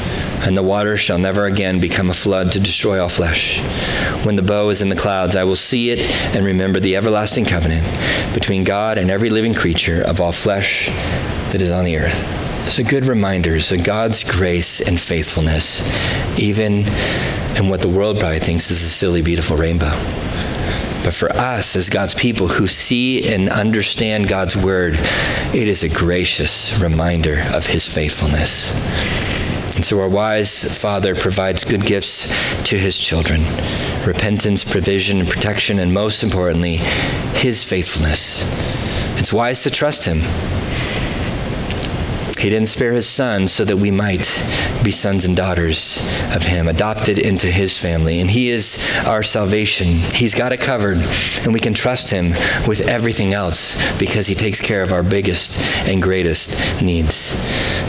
and 0.41 0.57
the 0.57 0.63
water 0.63 0.97
shall 0.97 1.17
never 1.17 1.45
again 1.45 1.79
become 1.79 2.09
a 2.09 2.13
flood 2.13 2.51
to 2.51 2.59
destroy 2.59 3.01
all 3.01 3.09
flesh. 3.09 3.59
When 4.25 4.35
the 4.35 4.41
bow 4.41 4.69
is 4.69 4.81
in 4.81 4.89
the 4.89 4.95
clouds, 4.95 5.35
I 5.35 5.43
will 5.43 5.55
see 5.55 5.91
it 5.91 5.99
and 6.35 6.45
remember 6.45 6.79
the 6.79 6.95
everlasting 6.95 7.45
covenant 7.45 7.85
between 8.33 8.63
God 8.63 8.97
and 8.97 9.11
every 9.11 9.29
living 9.29 9.53
creature 9.53 10.01
of 10.01 10.19
all 10.19 10.31
flesh 10.31 10.87
that 11.51 11.61
is 11.61 11.71
on 11.71 11.85
the 11.85 11.97
earth. 11.97 12.41
It's 12.65 12.79
a 12.79 12.83
good 12.83 13.05
reminder 13.05 13.55
of 13.55 13.83
God's 13.83 14.23
grace 14.23 14.81
and 14.81 14.99
faithfulness, 14.99 15.81
even 16.39 16.85
in 17.57 17.69
what 17.69 17.81
the 17.81 17.89
world 17.89 18.19
probably 18.19 18.39
thinks 18.39 18.71
is 18.71 18.81
a 18.81 18.89
silly, 18.89 19.21
beautiful 19.21 19.57
rainbow. 19.57 19.91
But 21.03 21.15
for 21.15 21.31
us, 21.31 21.75
as 21.75 21.89
God's 21.89 22.13
people 22.13 22.47
who 22.47 22.67
see 22.67 23.27
and 23.33 23.49
understand 23.49 24.27
God's 24.27 24.55
word, 24.55 24.93
it 25.53 25.67
is 25.67 25.83
a 25.83 25.89
gracious 25.89 26.79
reminder 26.79 27.43
of 27.53 27.65
his 27.65 27.87
faithfulness. 27.87 28.71
And 29.75 29.85
so 29.85 29.99
our 30.01 30.09
wise 30.09 30.77
Father 30.79 31.15
provides 31.15 31.63
good 31.63 31.85
gifts 31.85 32.63
to 32.69 32.77
his 32.77 32.97
children 32.97 33.45
repentance, 34.05 34.63
provision, 34.63 35.19
and 35.19 35.29
protection, 35.29 35.79
and 35.79 35.93
most 35.93 36.23
importantly, 36.23 36.77
his 37.35 37.63
faithfulness. 37.63 38.43
It's 39.19 39.31
wise 39.31 39.63
to 39.63 39.69
trust 39.69 40.05
him 40.05 40.21
he 42.41 42.49
didn't 42.49 42.69
spare 42.69 42.91
his 42.91 43.07
son 43.07 43.47
so 43.47 43.63
that 43.65 43.77
we 43.77 43.91
might 43.91 44.25
be 44.83 44.89
sons 44.89 45.25
and 45.25 45.37
daughters 45.37 45.97
of 46.35 46.41
him, 46.41 46.67
adopted 46.67 47.19
into 47.19 47.45
his 47.45 47.77
family. 47.77 48.19
And 48.19 48.31
he 48.31 48.49
is 48.49 48.83
our 49.05 49.21
salvation. 49.21 49.87
He's 49.87 50.33
got 50.33 50.51
it 50.51 50.59
covered, 50.59 50.97
and 51.43 51.53
we 51.53 51.59
can 51.59 51.75
trust 51.75 52.09
him 52.09 52.31
with 52.67 52.89
everything 52.89 53.35
else 53.35 53.77
because 53.99 54.25
he 54.25 54.33
takes 54.33 54.59
care 54.59 54.81
of 54.81 54.91
our 54.91 55.03
biggest 55.03 55.61
and 55.87 56.01
greatest 56.01 56.81
needs. 56.81 57.35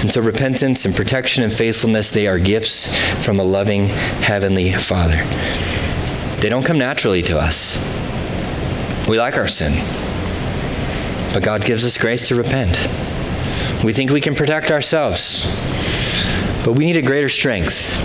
And 0.03 0.13
so 0.13 0.21
repentance 0.21 0.85
and 0.85 0.95
protection 0.95 1.43
and 1.43 1.53
faithfulness, 1.53 2.11
they 2.11 2.27
are 2.27 2.39
gifts 2.39 2.95
from 3.25 3.41
a 3.41 3.45
loving 3.45 3.87
heavenly 3.87 4.71
Father. 4.73 5.25
They 6.43 6.51
don't 6.51 6.67
come 6.67 6.79
naturally 6.79 7.23
to 7.23 7.39
us. 7.39 7.79
We 9.09 9.19
like 9.19 9.39
our 9.39 9.49
sin. 9.49 9.73
But 11.33 11.43
God 11.43 11.65
gives 11.65 11.87
us 11.87 11.97
grace 11.97 12.29
to 12.29 12.35
repent. 12.35 12.77
We 13.85 13.93
think 13.93 14.13
we 14.13 14.21
can 14.21 14.37
protect 14.37 14.71
ourselves, 14.71 15.45
but 16.65 16.75
we 16.75 16.85
need 16.85 16.97
a 16.97 17.03
greater 17.03 17.29
strength, 17.29 17.99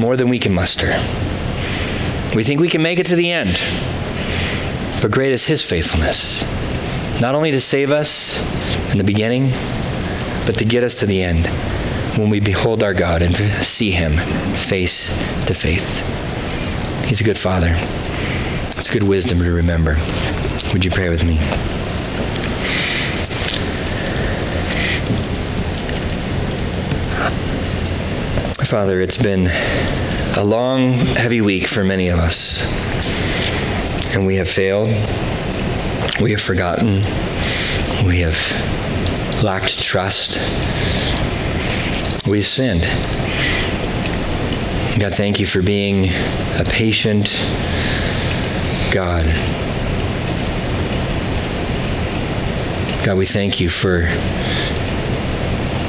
more 0.00 0.16
than 0.16 0.28
we 0.28 0.38
can 0.38 0.54
muster. 0.54 0.86
We 2.36 2.44
think 2.44 2.60
we 2.60 2.68
can 2.68 2.82
make 2.82 3.00
it 3.00 3.06
to 3.06 3.16
the 3.16 3.32
end, 3.32 3.60
but 5.02 5.10
great 5.10 5.32
is 5.32 5.46
His 5.46 5.64
faithfulness, 5.64 6.42
not 7.20 7.34
only 7.34 7.50
to 7.50 7.60
save 7.60 7.90
us 7.90 8.40
in 8.92 8.98
the 8.98 9.04
beginning, 9.04 9.50
but 10.46 10.56
to 10.58 10.64
get 10.64 10.84
us 10.84 11.00
to 11.00 11.06
the 11.06 11.20
end 11.20 11.46
when 12.16 12.30
we 12.30 12.38
behold 12.38 12.84
our 12.84 12.94
God 12.94 13.22
and 13.22 13.34
see 13.64 13.90
Him 13.90 14.12
face 14.54 15.16
to 15.46 15.54
face. 15.54 15.98
He's 17.08 17.20
a 17.20 17.24
good 17.24 17.38
Father. 17.38 17.74
It's 18.78 18.88
good 18.88 19.02
wisdom 19.02 19.40
to 19.40 19.50
remember. 19.50 19.96
Would 20.72 20.84
you 20.84 20.92
pray 20.92 21.08
with 21.08 21.24
me? 21.24 21.38
Father, 28.74 29.00
it's 29.00 29.22
been 29.22 29.46
a 30.36 30.42
long, 30.44 30.94
heavy 30.94 31.40
week 31.40 31.64
for 31.64 31.84
many 31.84 32.08
of 32.08 32.18
us. 32.18 32.60
And 34.16 34.26
we 34.26 34.34
have 34.34 34.48
failed. 34.48 34.88
We 36.20 36.32
have 36.32 36.40
forgotten. 36.40 36.94
We 38.04 38.18
have 38.18 39.44
lacked 39.44 39.80
trust. 39.80 40.38
We've 42.28 42.44
sinned. 42.44 42.80
God, 45.00 45.14
thank 45.14 45.38
you 45.38 45.46
for 45.46 45.62
being 45.62 46.06
a 46.58 46.64
patient 46.64 47.26
God. 48.92 49.26
God, 53.06 53.18
we 53.18 53.24
thank 53.24 53.60
you 53.60 53.68
for 53.68 54.08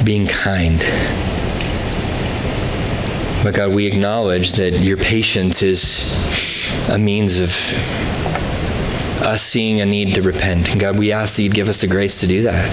being 0.04 0.28
kind. 0.28 1.25
But 3.46 3.54
God, 3.54 3.76
we 3.76 3.86
acknowledge 3.86 4.54
that 4.54 4.80
your 4.80 4.96
patience 4.96 5.62
is 5.62 6.90
a 6.90 6.98
means 6.98 7.38
of 7.38 7.50
us 9.22 9.40
seeing 9.40 9.80
a 9.80 9.86
need 9.86 10.16
to 10.16 10.22
repent. 10.22 10.68
And 10.72 10.80
God, 10.80 10.98
we 10.98 11.12
ask 11.12 11.36
that 11.36 11.44
you'd 11.44 11.54
give 11.54 11.68
us 11.68 11.80
the 11.80 11.86
grace 11.86 12.18
to 12.22 12.26
do 12.26 12.42
that. 12.42 12.68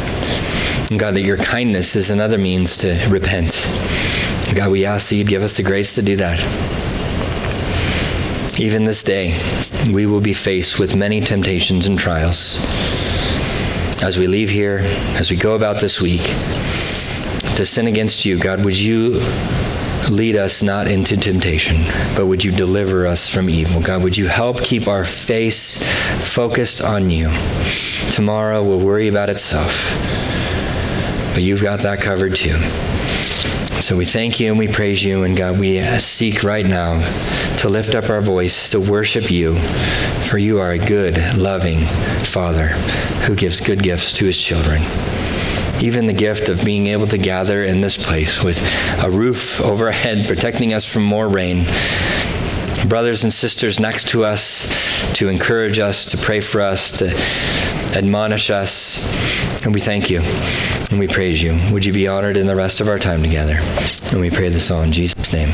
And 0.90 1.00
God, 1.00 1.14
that 1.14 1.22
your 1.22 1.38
kindness 1.38 1.96
is 1.96 2.10
another 2.10 2.40
means 2.40 2.76
to 2.78 3.00
repent. 3.08 3.64
And 4.48 4.58
God, 4.58 4.72
we 4.72 4.84
ask 4.84 5.10
that 5.10 5.16
you'd 5.16 5.28
give 5.28 5.44
us 5.44 5.58
the 5.58 5.62
grace 5.62 5.94
to 5.94 6.02
do 6.02 6.16
that. 6.16 6.40
Even 8.60 8.86
this 8.86 9.04
day, 9.04 9.40
we 9.94 10.08
will 10.08 10.22
be 10.22 10.34
faced 10.34 10.80
with 10.80 10.96
many 10.96 11.22
temptations 11.22 11.86
and 11.86 12.00
trials. 12.00 12.66
As 14.02 14.18
we 14.18 14.26
leave 14.26 14.50
here, 14.50 14.80
as 15.20 15.30
we 15.30 15.38
go 15.38 15.54
about 15.54 15.80
this 15.80 16.02
week, 16.02 16.24
to 17.58 17.64
sin 17.64 17.86
against 17.86 18.26
you, 18.26 18.40
God, 18.40 18.66
would 18.66 18.76
you 18.76 19.22
lead 20.10 20.36
us 20.36 20.62
not 20.62 20.88
into 20.88 21.18
temptation, 21.18 21.78
but 22.16 22.28
would 22.28 22.44
you 22.44 22.52
deliver 22.52 23.08
us 23.08 23.30
from 23.30 23.50
evil? 23.50 23.82
God, 23.82 24.04
would 24.04 24.18
you 24.18 24.28
help 24.28 24.62
keep 24.62 24.88
our 24.88 25.04
face 25.04 25.84
focused 26.34 26.82
on 26.84 27.10
you? 27.10 27.32
Tomorrow 28.12 28.64
will 28.64 28.80
worry 28.80 29.08
about 29.08 29.30
itself, 29.30 29.90
but 31.34 31.44
you've 31.44 31.62
got 31.62 31.82
that 31.82 32.02
covered 32.02 32.36
too. 32.36 32.58
So 33.82 33.98
we 33.98 34.06
thank 34.06 34.40
you 34.40 34.50
and 34.50 34.60
we 34.60 34.68
praise 34.68 35.04
you, 35.04 35.24
and 35.24 35.36
God, 35.36 35.60
we 35.60 35.82
seek 36.00 36.44
right 36.44 36.66
now 36.66 37.02
to 37.58 37.70
lift 37.70 37.96
up 37.96 38.10
our 38.10 38.22
voice 38.22 38.70
to 38.72 38.80
worship 38.80 39.32
you, 39.32 39.56
for 39.56 40.38
you 40.38 40.60
are 40.60 40.72
a 40.72 40.80
good, 40.80 41.18
loving 41.38 41.80
Father 42.24 42.68
who 43.26 43.36
gives 43.36 43.60
good 43.60 43.82
gifts 43.82 44.14
to 44.14 44.26
his 44.26 44.38
children 44.38 44.82
even 45.82 46.06
the 46.06 46.14
gift 46.14 46.50
of 46.50 46.64
being 46.64 46.88
able 46.88 47.08
to 47.08 47.18
gather 47.18 47.64
in 47.64 47.82
this 47.82 48.04
place 48.04 48.44
with 48.44 48.60
a 49.04 49.10
roof 49.10 49.62
overhead 49.62 50.28
protecting 50.28 50.74
us 50.74 50.86
from 50.86 51.04
more 51.04 51.28
rain, 51.28 51.66
brothers 52.88 53.24
and 53.24 53.34
sisters 53.34 53.80
next 53.80 54.08
to 54.10 54.26
us 54.26 54.84
to 55.16 55.30
encourage 55.30 55.80
us, 55.80 56.06
to 56.12 56.18
pray 56.18 56.40
for 56.40 56.62
us, 56.62 56.92
to 57.00 57.98
admonish 57.98 58.50
us, 58.50 59.66
and 59.66 59.74
we 59.74 59.80
thank 59.80 60.10
you 60.10 60.22
and 60.90 61.00
we 61.00 61.08
praise 61.08 61.42
you. 61.42 61.60
Would 61.72 61.86
you 61.86 61.94
be 61.94 62.08
honored 62.08 62.38
in 62.38 62.48
the 62.48 62.56
rest 62.56 62.82
of 62.82 62.90
our 62.90 63.00
time 63.00 63.22
together? 63.22 63.60
And 64.12 64.22
we 64.22 64.30
pray 64.30 64.50
this 64.50 64.70
all 64.72 64.84
in 64.84 64.92
Jesus' 64.92 65.34
name. 65.34 65.50